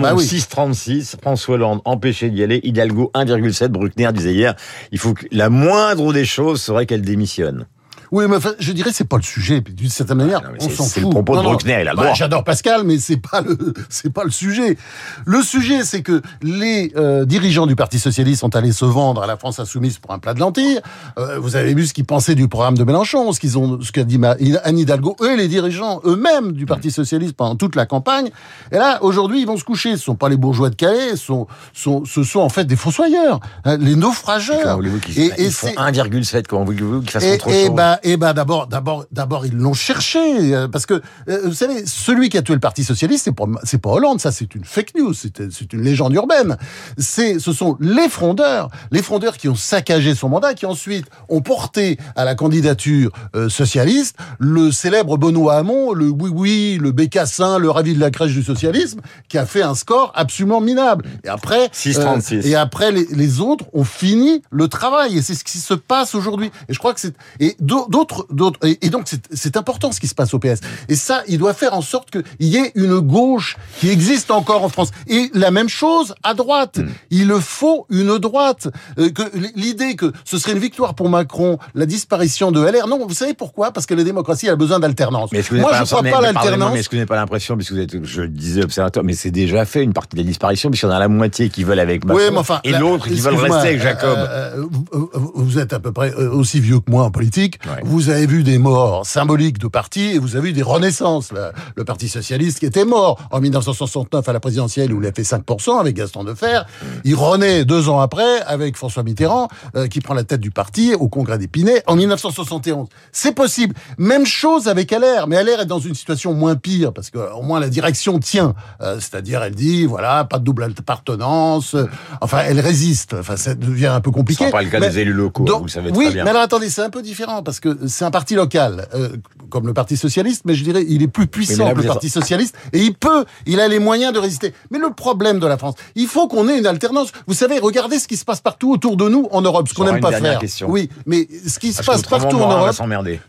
Bah 0.02 0.14
oui. 0.14 0.24
6,36, 0.24 1.20
François 1.20 1.54
Hollande 1.54 1.80
empêché 1.84 2.30
d'y 2.30 2.42
aller, 2.42 2.60
Hidalgo 2.62 3.10
1,7, 3.14 3.68
Bruckner 3.68 4.12
disait 4.12 4.34
hier, 4.34 4.54
il 4.92 4.98
faut 4.98 5.14
que 5.14 5.26
la 5.30 5.48
moindre 5.48 6.12
des 6.12 6.24
choses 6.24 6.60
serait 6.60 6.86
qu'elle 6.86 7.02
démissionne. 7.02 7.66
Oui, 8.14 8.26
mais 8.28 8.36
enfin, 8.36 8.52
je 8.60 8.70
dirais 8.72 8.90
c'est 8.92 9.08
pas 9.08 9.16
le 9.16 9.22
sujet. 9.24 9.60
Puis 9.60 9.74
d'une 9.74 9.88
certaine 9.90 10.18
manière, 10.18 10.40
Ah 10.44 10.48
non, 10.50 10.54
on 10.60 10.68
c'est- 10.68 10.74
s'en 10.76 10.84
c'est 10.84 11.00
fout. 11.00 11.08
le 11.10 11.14
propos 11.14 11.32
de 11.32 11.38
Non, 11.38 11.42
non. 11.42 11.50
Bruckner, 11.50 11.78
il 11.82 11.88
a 11.88 11.92
le 11.92 11.96
Bah. 11.96 12.12
J'adore 12.14 12.44
Pascal, 12.44 12.82
mais 12.84 12.98
c'est 12.98 13.16
pas 13.16 13.40
le 13.40 13.56
c'est 13.88 14.12
pas 14.12 14.22
le 14.22 14.30
sujet. 14.30 14.78
Le 15.24 15.42
sujet, 15.42 15.82
c'est 15.82 16.02
que 16.02 16.22
les 16.40 16.92
euh, 16.96 17.24
dirigeants 17.24 17.66
du 17.66 17.74
Parti 17.74 17.98
socialiste 17.98 18.40
sont 18.40 18.54
allés 18.54 18.70
se 18.72 18.84
vendre 18.84 19.22
à 19.22 19.26
la 19.26 19.36
France 19.36 19.58
insoumise 19.58 19.98
pour 19.98 20.12
un 20.12 20.20
plat 20.20 20.32
de 20.32 20.38
lentilles. 20.38 20.80
Euh, 21.18 21.38
vous 21.40 21.56
avez 21.56 21.74
vu 21.74 21.86
ce 21.86 21.92
qu'ils 21.94 22.04
pensaient 22.04 22.36
du 22.36 22.46
programme 22.46 22.78
de 22.78 22.84
Mélenchon, 22.84 23.32
ce 23.32 23.40
qu'ils 23.40 23.58
ont, 23.58 23.80
ce 23.80 23.90
qu'a 23.90 24.04
dit 24.04 24.20
Anne 24.62 24.78
Hidalgo, 24.78 25.16
eux, 25.20 25.36
les 25.36 25.48
dirigeants 25.48 26.00
eux-mêmes 26.04 26.52
du 26.52 26.66
Parti 26.66 26.92
socialiste 26.92 27.34
pendant 27.36 27.56
toute 27.56 27.74
la 27.74 27.84
campagne. 27.84 28.30
Et 28.70 28.76
là, 28.76 29.02
aujourd'hui, 29.02 29.40
ils 29.40 29.46
vont 29.46 29.56
se 29.56 29.64
coucher. 29.64 29.96
Ce 29.96 30.04
sont 30.04 30.14
pas 30.14 30.28
les 30.28 30.36
bourgeois 30.36 30.70
de 30.70 30.76
Calais, 30.76 31.10
ce 31.12 31.16
sont, 31.16 31.46
sont, 31.72 32.04
ce 32.04 32.22
sont 32.22 32.40
en 32.40 32.48
fait 32.48 32.64
des 32.64 32.76
fossoyeurs, 32.76 33.40
hein, 33.64 33.76
les 33.78 33.96
naufrageurs. 33.96 34.78
Et- 35.16 35.26
et 35.26 35.32
ils 35.46 35.50
font 35.50 35.66
c'est- 35.68 35.78
1,7 35.78 36.46
Comment 36.46 36.64
voulez-vous 36.64 37.00
qu'ils 37.00 37.10
fassent 37.10 37.24
et, 37.24 37.34
autre 37.34 37.48
et 37.48 37.70
bah, 37.70 37.98
eh 38.04 38.16
ben 38.16 38.32
d'abord, 38.34 38.66
d'abord, 38.66 39.06
d'abord, 39.10 39.46
ils 39.46 39.56
l'ont 39.56 39.74
cherché 39.74 40.54
euh, 40.54 40.68
parce 40.68 40.86
que 40.86 41.00
euh, 41.28 41.40
vous 41.44 41.54
savez, 41.54 41.86
celui 41.86 42.28
qui 42.28 42.38
a 42.38 42.42
tué 42.42 42.54
le 42.54 42.60
Parti 42.60 42.84
socialiste, 42.84 43.24
c'est 43.24 43.34
pas, 43.34 43.46
c'est 43.62 43.80
pas 43.80 43.90
Hollande, 43.90 44.20
ça, 44.20 44.30
c'est 44.30 44.54
une 44.54 44.64
fake 44.64 44.94
news, 44.96 45.14
c'est, 45.14 45.50
c'est 45.50 45.72
une 45.72 45.82
légende 45.82 46.12
urbaine. 46.14 46.56
C'est, 46.98 47.38
ce 47.38 47.52
sont 47.52 47.76
les 47.80 48.08
frondeurs, 48.08 48.70
les 48.90 49.02
frondeurs 49.02 49.36
qui 49.36 49.48
ont 49.48 49.54
saccagé 49.54 50.14
son 50.14 50.28
mandat, 50.28 50.54
qui 50.54 50.66
ensuite 50.66 51.06
ont 51.28 51.40
porté 51.40 51.98
à 52.16 52.24
la 52.24 52.34
candidature 52.34 53.10
euh, 53.34 53.48
socialiste 53.48 54.16
le 54.38 54.70
célèbre 54.70 55.16
Benoît 55.16 55.56
Hamon, 55.56 55.92
le 55.92 56.08
oui 56.08 56.30
oui, 56.32 56.78
le 56.80 56.92
bécassin, 56.92 57.58
le 57.58 57.70
ravi 57.70 57.94
de 57.94 58.00
la 58.00 58.10
crèche 58.10 58.32
du 58.32 58.42
socialisme, 58.42 59.00
qui 59.28 59.38
a 59.38 59.46
fait 59.46 59.62
un 59.62 59.74
score 59.74 60.12
absolument 60.14 60.60
minable. 60.60 61.06
Et 61.24 61.28
après, 61.28 61.68
6,36. 61.68 62.46
et 62.46 62.54
après 62.54 62.92
les, 62.92 63.06
les 63.10 63.40
autres 63.40 63.64
ont 63.72 63.84
fini 63.84 64.42
le 64.50 64.68
travail, 64.68 65.18
et 65.18 65.22
c'est 65.22 65.34
ce 65.34 65.44
qui 65.44 65.58
se 65.58 65.74
passe 65.74 66.14
aujourd'hui. 66.14 66.50
Et 66.68 66.74
je 66.74 66.78
crois 66.78 66.92
que 66.92 67.00
c'est 67.00 67.14
et 67.40 67.56
d'autres 67.88 68.26
d'autres 68.30 68.58
et, 68.62 68.88
donc 68.90 69.02
c'est- 69.06 69.28
c'est 69.32 69.56
important 69.56 69.92
ce 69.92 70.00
qui 70.00 70.08
se 70.08 70.14
passe 70.14 70.34
au 70.34 70.38
PS. 70.38 70.60
Et 70.88 70.94
ça, 70.96 71.22
il 71.28 71.38
doit 71.38 71.54
faire 71.54 71.74
en 71.74 71.82
sorte 71.82 72.10
qu'il 72.10 72.22
y 72.48 72.56
ait 72.56 72.72
une 72.74 72.98
gauche 73.00 73.56
qui 73.80 73.90
existe 73.90 74.30
encore 74.30 74.64
en 74.64 74.68
France. 74.68 74.90
Et 75.08 75.30
la 75.34 75.50
même 75.50 75.68
chose 75.68 76.14
à 76.22 76.34
droite. 76.34 76.78
Hmm. 76.78 76.88
Il 77.10 77.32
faut 77.40 77.86
une 77.90 78.18
droite. 78.18 78.68
Euh, 78.98 79.10
que 79.10 79.22
l'idée 79.56 79.96
que 79.96 80.12
ce 80.24 80.38
serait 80.38 80.52
une 80.52 80.58
victoire 80.58 80.94
pour 80.94 81.08
Macron, 81.08 81.58
la 81.74 81.86
disparition 81.86 82.50
de 82.52 82.60
LR. 82.64 82.86
Non, 82.88 83.04
vous 83.06 83.14
savez 83.14 83.34
pourquoi? 83.34 83.72
Parce 83.72 83.86
que 83.86 83.94
la 83.94 84.04
démocratie 84.04 84.48
a 84.48 84.56
besoin 84.56 84.78
d'alternance. 84.80 85.30
Moi, 85.32 85.40
je 85.42 85.84
crois 85.84 86.02
mais- 86.02 86.10
pas 86.10 86.20
l'alternance. 86.20 86.72
Mais 86.72 86.80
est-ce 86.80 86.88
que 86.88 86.94
vous 86.96 86.98
n'avez 87.00 87.06
pas 87.06 87.16
l'impression, 87.16 87.56
puisque 87.56 87.72
vous 87.72 87.80
êtes, 87.80 88.04
je 88.04 88.22
disais, 88.22 88.62
observateur, 88.62 89.04
mais 89.04 89.12
c'est 89.14 89.30
déjà 89.30 89.64
fait 89.64 89.82
une 89.82 89.92
partie 89.92 90.16
de 90.16 90.22
la 90.22 90.26
disparition, 90.26 90.70
puisqu'il 90.70 90.86
y 90.86 90.90
en 90.90 90.94
a 90.94 90.98
la 90.98 91.08
moitié 91.08 91.48
qui 91.48 91.64
veulent 91.64 91.78
avec 91.80 92.04
Macron, 92.04 92.22
Oui, 92.22 92.28
mais 92.32 92.38
enfin, 92.38 92.60
et 92.64 92.72
l'autre 92.72 93.08
qui 93.08 93.14
veulent 93.20 93.34
rester 93.36 93.58
avec 93.68 93.80
Jacob. 93.82 94.16
euh, 94.18 94.64
euh, 94.94 95.06
vous, 95.34 95.58
êtes 95.58 95.72
à 95.72 95.80
peu 95.80 95.92
près 95.92 96.14
aussi 96.14 96.60
vieux 96.60 96.80
que 96.80 96.90
moi 96.90 97.04
en 97.04 97.10
politique. 97.10 97.58
Ouais. 97.66 97.73
Vous 97.84 98.08
avez 98.10 98.26
vu 98.26 98.42
des 98.44 98.58
morts 98.58 99.04
symboliques 99.06 99.58
de 99.58 99.68
partis 99.68 100.12
et 100.12 100.18
vous 100.18 100.36
avez 100.36 100.48
vu 100.48 100.52
des 100.52 100.62
renaissances. 100.62 101.32
là. 101.32 101.52
Le 101.76 101.84
Parti 101.84 102.08
socialiste 102.08 102.58
qui 102.60 102.66
était 102.66 102.84
mort 102.84 103.18
en 103.30 103.40
1969 103.40 104.28
à 104.28 104.32
la 104.32 104.40
présidentielle 104.40 104.92
où 104.92 105.00
il 105.02 105.08
a 105.08 105.12
fait 105.12 105.22
5% 105.22 105.78
avec 105.80 105.96
Gaston 105.96 106.24
Defer. 106.24 106.62
Il 107.04 107.14
renaît 107.14 107.64
deux 107.64 107.88
ans 107.88 108.00
après 108.00 108.40
avec 108.42 108.76
François 108.76 109.02
Mitterrand 109.02 109.48
euh, 109.76 109.86
qui 109.88 110.00
prend 110.00 110.14
la 110.14 110.24
tête 110.24 110.40
du 110.40 110.50
parti 110.50 110.94
au 110.94 111.08
congrès 111.08 111.38
d'Épinay 111.38 111.82
en 111.86 111.96
1971. 111.96 112.88
C'est 113.12 113.34
possible. 113.34 113.74
Même 113.98 114.26
chose 114.26 114.68
avec 114.68 114.90
LR, 114.90 115.26
mais 115.26 115.42
LR 115.42 115.60
est 115.62 115.66
dans 115.66 115.78
une 115.78 115.94
situation 115.94 116.34
moins 116.34 116.56
pire 116.56 116.92
parce 116.92 117.10
que 117.10 117.18
au 117.34 117.42
moins 117.42 117.60
la 117.60 117.68
direction 117.68 118.18
tient. 118.18 118.54
Euh, 118.80 118.98
C'est-à-dire 119.00 119.42
elle 119.42 119.54
dit 119.54 119.84
voilà 119.86 120.24
pas 120.24 120.38
de 120.38 120.44
double 120.44 120.64
appartenance. 120.64 121.74
euh, 121.74 121.86
Enfin 122.20 122.40
elle 122.46 122.60
résiste. 122.60 123.14
Enfin 123.18 123.36
ça 123.36 123.54
devient 123.54 123.86
un 123.86 124.00
peu 124.00 124.10
compliqué. 124.10 124.44
sera 124.44 124.58
pas 124.58 124.62
le 124.62 124.70
cas 124.70 124.80
Mais- 124.80 124.88
des 124.90 125.00
élus 125.00 125.12
locaux, 125.12 125.44
donc, 125.44 125.62
vous 125.62 125.68
savez 125.68 125.90
oui, 125.90 126.06
très 126.06 126.14
bien. 126.14 126.24
mais 126.24 126.30
alors 126.30 126.42
attendez, 126.42 126.68
c'est 126.70 126.82
un 126.82 126.90
peu 126.90 127.02
différent 127.02 127.42
parce 127.42 127.60
que 127.60 127.63
c'est 127.86 128.04
un 128.04 128.10
parti 128.10 128.34
local, 128.34 128.88
euh, 128.94 129.10
comme 129.50 129.66
le 129.66 129.74
Parti 129.74 129.96
socialiste, 129.96 130.42
mais 130.44 130.54
je 130.54 130.64
dirais 130.64 130.84
il 130.88 131.02
est 131.02 131.08
plus 131.08 131.26
puissant 131.26 131.66
là, 131.66 131.74
que 131.74 131.80
le 131.80 131.86
Parti 131.86 132.08
socialiste 132.10 132.56
et 132.72 132.80
il 132.80 132.94
peut, 132.94 133.24
il 133.46 133.60
a 133.60 133.68
les 133.68 133.78
moyens 133.78 134.12
de 134.12 134.18
résister. 134.18 134.52
Mais 134.70 134.78
le 134.78 134.90
problème 134.90 135.38
de 135.38 135.46
la 135.46 135.56
France, 135.56 135.74
il 135.94 136.06
faut 136.06 136.28
qu'on 136.28 136.48
ait 136.48 136.58
une 136.58 136.66
alternance. 136.66 137.12
Vous 137.26 137.34
savez, 137.34 137.58
regardez 137.58 137.98
ce 137.98 138.08
qui 138.08 138.16
se 138.16 138.24
passe 138.24 138.40
partout 138.40 138.72
autour 138.72 138.96
de 138.96 139.08
nous 139.08 139.28
en 139.30 139.42
Europe, 139.42 139.68
ce 139.68 139.74
qu'on 139.74 139.84
n'aime 139.84 140.00
pas 140.00 140.12
faire. 140.12 140.38
question. 140.38 140.68
Oui, 140.70 140.88
mais 141.06 141.28
ce 141.46 141.58
qui 141.58 141.72
se 141.72 141.82
Parce 141.82 142.02
passe 142.02 142.20
partout 142.20 142.38
en 142.38 142.50
Europe, 142.50 142.76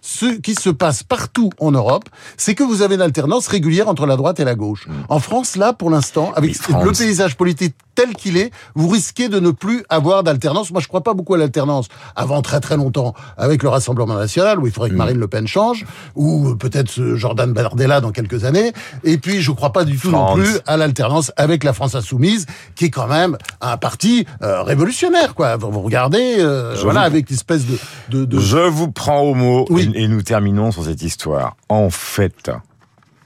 ce 0.01 0.25
qui 0.38 0.56
se 0.56 0.70
passe 0.70 1.04
partout 1.04 1.50
en 1.60 1.72
Europe, 1.72 2.06
c'est 2.38 2.56
que 2.56 2.63
vous 2.63 2.82
avez 2.82 2.96
une 2.96 3.01
alternance 3.01 3.48
régulière 3.48 3.88
entre 3.88 4.06
la 4.06 4.15
droite 4.15 4.39
et 4.39 4.46
la 4.46 4.56
gauche. 4.56 4.88
En 5.10 5.20
France, 5.20 5.56
là, 5.56 5.74
pour 5.74 5.89
l'instant, 5.89 6.32
avec 6.36 6.56
le 6.68 6.92
paysage 6.92 7.36
politique 7.36 7.75
tel 7.96 8.13
qu'il 8.13 8.38
est, 8.38 8.51
vous 8.75 8.89
risquez 8.89 9.30
de 9.30 9.39
ne 9.39 9.51
plus 9.51 9.84
avoir 9.89 10.24
d'alternance. 10.24 10.72
Moi, 10.72 10.82
je 10.82 10.88
crois 10.88 11.01
pas 11.01 11.13
beaucoup 11.13 11.34
à 11.34 11.38
l'alternance. 11.38 11.88
Avant 12.15 12.42
très 12.42 12.60
très 12.60 12.75
longtemps, 12.75 13.13
avec 13.38 13.63
le 13.63 13.70
Rassemblement 13.70 14.15
où 14.60 14.67
il 14.67 14.74
faudrait 14.74 14.89
que 14.89 14.96
Marine 14.96 15.17
Le 15.20 15.27
Pen 15.27 15.48
change, 15.48 15.86
ou 16.15 16.50
euh, 16.50 16.55
peut-être 16.55 17.15
Jordan 17.15 17.51
Bardella 17.53 18.01
dans 18.01 18.12
quelques 18.12 18.44
années. 18.46 18.74
Et 19.03 19.17
puis, 19.17 19.41
je 19.41 19.51
crois 19.51 19.72
pas 19.74 19.84
du 19.86 19.98
tout 19.98 20.12
non 20.12 20.36
plus 20.36 20.60
à 20.67 20.77
l'alternance 20.77 21.32
avec 21.38 21.63
la 21.63 21.74
France 21.74 21.96
insoumise, 21.96 22.46
qui 22.75 22.86
est 22.86 22.89
quand 22.89 23.08
même 23.08 23.38
un 23.62 23.77
parti 23.77 24.25
euh, 24.41 24.62
révolutionnaire, 24.63 25.36
quoi. 25.36 25.55
Vous, 25.58 25.70
regardez, 25.82 26.36
euh, 26.39 26.75
voilà, 26.84 27.01
vous- 27.01 27.05
avec 27.08 27.29
l'espèce 27.29 27.65
de, 27.65 27.77
de, 28.10 28.25
de 28.25 28.39
Je 28.39 28.58
vous 28.58 28.91
prends 28.91 29.22
au 29.22 29.34
mot 29.34 29.65
Oui. 29.70 29.91
et, 29.96 30.03
et 30.03 30.08
nous 30.08 30.22
terminons 30.22 30.72
sur 30.72 30.84
cette 30.86 31.01
histoire. 31.01 31.55
En 31.70 31.89
fait, 31.89 32.51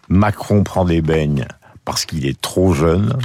Macron 0.09 0.63
prend 0.63 0.85
des 0.85 1.01
beignes 1.01 1.45
parce 1.85 2.05
qu'il 2.05 2.25
est 2.25 2.39
trop 2.39 2.73
jeune 2.73 3.17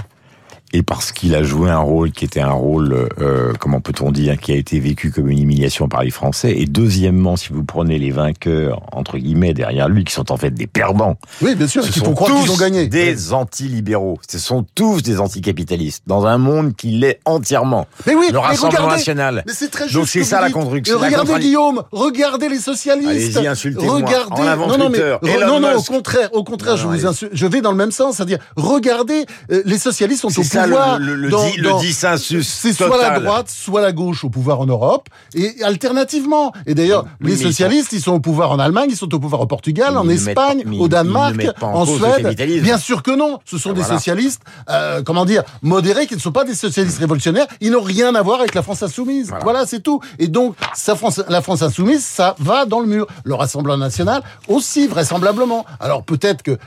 et 0.77 0.83
parce 0.83 1.13
qu'il 1.13 1.35
a 1.37 1.43
joué 1.45 1.71
un 1.71 1.79
rôle 1.79 2.11
qui 2.11 2.25
était 2.25 2.41
un 2.41 2.51
rôle, 2.51 3.09
euh, 3.21 3.53
comment 3.61 3.81
peut-on 3.81 4.11
dire, 4.11 4.37
qui 4.39 4.51
a 4.51 4.57
été 4.57 4.81
vécu 4.81 5.13
comme 5.13 5.29
une 5.31 5.39
humiliation 5.39 5.89
par 5.89 6.03
les 6.03 6.11
Français. 6.11 6.53
Et 6.59 6.67
deuxièmement, 6.67 7.37
si 7.37 7.53
vous 7.53 7.63
prenez 7.63 7.97
les 7.99 8.11
vainqueurs, 8.11 8.83
entre 8.91 9.17
guillemets, 9.19 9.55
derrière 9.55 9.89
lui, 9.89 10.03
qui 10.03 10.13
sont 10.13 10.33
en 10.33 10.37
fait 10.37 10.51
des 10.51 10.67
perdants, 10.67 11.17
Oui, 11.43 11.55
bien 11.55 11.69
sûr, 11.69 11.85
ce 11.85 11.93
sont 11.93 12.13
croire 12.13 12.31
tous 12.31 12.51
ont 12.51 12.57
gagné. 12.57 12.89
des 12.89 13.33
anti-libéraux. 13.33 14.19
Ce 14.29 14.39
sont 14.41 14.67
tous 14.75 15.01
des 15.03 15.21
anticapitalistes, 15.21 16.03
dans 16.09 16.27
un 16.27 16.39
monde 16.39 16.75
qui 16.75 16.89
l'est 16.91 17.21
entièrement. 17.25 17.87
Mais 18.07 18.17
oui, 18.17 18.27
Le 18.29 18.33
mais 18.33 18.39
Rassemblement 18.41 18.71
regardez, 18.83 18.97
national. 18.97 19.45
Mais 19.47 19.53
c'est 19.55 19.69
très 19.71 19.85
juste. 19.85 19.95
Donc 19.95 20.09
c'est 20.09 20.25
ça 20.25 20.41
la 20.41 20.51
construction, 20.51 20.99
la 20.99 21.07
regardez 21.07 21.39
Guillaume, 21.39 21.83
regardez 21.93 22.49
les 22.49 22.59
socialistes. 22.59 23.37
Allez-y, 23.37 23.47
insultez-moi. 23.47 23.95
Regardez. 23.95 24.43
En 24.43 24.47
avant 24.47 24.67
non, 24.67 24.79
non, 24.79 24.89
mais 24.91 24.99
non, 25.47 25.61
non, 25.61 25.77
au 25.77 25.83
contraire, 25.83 26.31
au 26.33 26.43
contraire, 26.43 26.73
Non, 26.77 26.83
je 26.83 26.87
vous 26.89 27.07
insulte. 27.07 27.31
Je 27.33 27.47
vais 27.47 27.61
dans 27.61 27.71
le 27.71 27.77
même 27.77 27.93
sens, 27.93 28.17
c'est-à-dire, 28.17 28.39
regardez, 28.57 29.25
euh, 29.53 29.63
les 29.65 29.79
socialistes 29.79 30.23
sont 30.23 30.29
au 30.29 30.43
le- 30.43 30.49
pouvoir. 30.65 30.99
le, 30.99 31.15
le, 31.17 31.29
dans- 31.31 31.49
di- 31.51 31.57
le 31.59 31.69
dans- 31.71 31.79
dissensus 31.81 32.47
c'est 32.49 32.73
soit 32.73 32.97
la 33.01 33.19
droite, 33.21 33.49
soit 33.49 33.81
la 33.81 33.93
gauche 33.93 34.25
au 34.25 34.31
pouvoir 34.31 34.61
en 34.61 34.67
Europe, 34.67 35.09
et 35.35 35.63
alternativement. 35.63 36.53
Et 36.67 36.75
d'ailleurs, 36.75 37.05
Oui, 37.21 37.31
les 37.31 37.41
ils 37.41 37.43
socialistes, 37.47 37.93
ils 37.93 38.01
sont 38.01 38.13
au 38.13 38.21
pouvoir 38.21 38.51
en 38.53 38.59
Allemagne, 38.59 38.89
ils 38.91 38.97
sont 38.97 39.13
au 39.15 39.19
pouvoir 39.19 39.41
au 39.43 39.47
Portugal, 39.47 39.97
en 39.97 40.05
mettent 40.05 40.27
Espagne, 40.29 40.65
au 40.79 40.89
Danemark, 40.89 41.35
en 41.63 41.87
Suède. 41.87 42.35
Bien 42.63 42.79
sûr 42.79 43.03
que 43.03 43.11
non. 43.11 43.39
Ce 43.45 43.59
sont 43.59 43.71
Ah, 43.71 43.75
des 43.75 43.81
voilà. 43.83 43.97
socialistes, 43.99 44.43
euh, 44.71 45.03
comment 45.03 45.25
dire, 45.25 45.43
modérés, 45.63 46.07
qui 46.07 46.15
ne 46.15 46.21
sont 46.21 46.33
pas 46.33 46.45
des 46.45 46.55
socialistes 46.55 46.99
révolutionnaires. 46.99 47.47
Ils 47.61 47.71
n'ont 47.73 47.83
rien 47.83 48.15
à 48.15 48.23
voir 48.23 48.41
avec 48.41 48.55
la 48.55 48.63
France 48.63 48.83
insoumise. 48.83 49.29
Voilà. 49.29 49.45
Voilà, 49.45 49.67
c'est 49.67 49.81
tout. 49.81 50.01
Et 50.19 50.29
donc, 50.29 50.55
France, 50.97 51.21
la 51.29 51.43
France 51.43 51.63
insoumise, 51.63 52.05
ça 52.05 52.35
va 52.39 52.65
dans 52.67 52.81
le 52.81 52.87
mur. 52.87 53.07
Le 53.25 53.35
Rassemblement 53.35 53.77
national 53.79 54.23
aussi, 54.49 54.87
vraisemblablement. 54.87 55.65
Alors 55.81 56.03
peut-être 56.03 56.43
que 56.43 56.59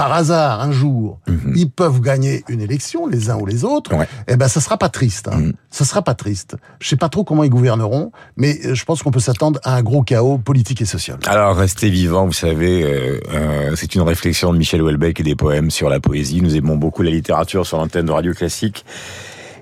par 0.00 0.12
hasard, 0.12 0.60
un 0.62 0.72
jour, 0.72 1.18
ils 1.54 1.70
peuvent 1.70 2.00
gagner 2.00 2.42
une 2.48 2.60
élection, 2.60 3.06
les 3.06 3.28
uns 3.30 3.36
ou 3.36 3.46
les 3.46 3.64
autres, 3.64 3.92
Mhm. 3.92 3.98
Ouais. 4.00 4.08
eh 4.28 4.36
ben, 4.36 4.48
ça 4.48 4.60
sera 4.60 4.78
pas 4.78 4.88
triste. 4.88 5.28
Hein. 5.28 5.50
Ça 5.70 5.84
sera 5.84 6.02
pas 6.02 6.14
triste. 6.14 6.56
Je 6.80 6.88
sais 6.88 6.96
pas 6.96 7.08
trop 7.08 7.22
comment 7.24 7.44
ils 7.44 7.50
gouverneront, 7.50 8.12
mais 8.36 8.58
euh, 8.64 8.74
je 8.74 8.84
pense 8.84 9.02
qu'on 9.02 9.10
peut 9.10 9.20
s'attendre 9.20 9.60
à 9.62 9.74
un 9.76 9.82
gros 9.82 10.02
chaos 10.02 10.38
politique 10.38 10.80
et 10.82 10.86
social. 10.86 11.18
Alors, 11.26 11.54
restez 11.56 11.90
vivant, 11.90 12.24
vous 12.26 12.32
savez, 12.32 12.82
euh, 12.82 13.20
euh, 13.34 13.72
c'est 13.76 13.94
une 13.94 14.02
réflexion 14.02 14.52
de 14.52 14.58
Michel 14.58 14.80
Houellebecq 14.82 15.20
et 15.20 15.22
des 15.22 15.36
poèmes 15.36 15.70
sur 15.70 15.88
la 15.90 16.00
poésie. 16.00 16.40
Nous 16.42 16.56
aimons 16.56 16.76
beaucoup 16.76 17.02
la 17.02 17.10
littérature 17.10 17.66
sur 17.66 17.76
l'antenne 17.78 18.06
de 18.06 18.12
Radio 18.12 18.32
Classique. 18.32 18.84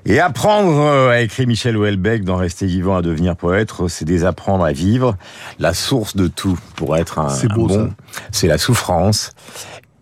Et 0.06 0.20
apprendre, 0.20 1.08
a 1.10 1.20
écrit 1.20 1.44
Michel 1.46 1.76
Houellebecq 1.76 2.24
dans 2.24 2.36
Rester 2.36 2.66
vivant 2.66 2.96
à 2.96 3.02
devenir 3.02 3.36
poète, 3.36 3.70
c'est 3.88 4.04
désapprendre 4.06 4.64
à 4.64 4.72
vivre. 4.72 5.16
La 5.58 5.74
source 5.74 6.16
de 6.16 6.28
tout 6.28 6.58
pour 6.76 6.96
être 6.96 7.18
un, 7.18 7.28
C'est 7.28 7.50
un 7.50 7.54
beau, 7.54 7.66
bon, 7.66 7.88
ça. 7.88 8.14
c'est 8.30 8.46
la 8.46 8.56
souffrance. 8.56 9.32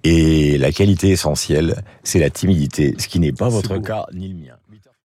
Et 0.08 0.56
la 0.58 0.70
qualité 0.70 1.10
essentielle, 1.10 1.82
c'est 2.04 2.20
la 2.20 2.30
timidité, 2.30 2.94
ce 2.96 3.08
qui 3.08 3.18
n'est 3.18 3.32
pas 3.32 3.48
votre 3.48 3.74
beau. 3.74 3.80
cas 3.80 4.06
ni 4.12 4.28
le 4.28 4.34
mien. 4.34 4.55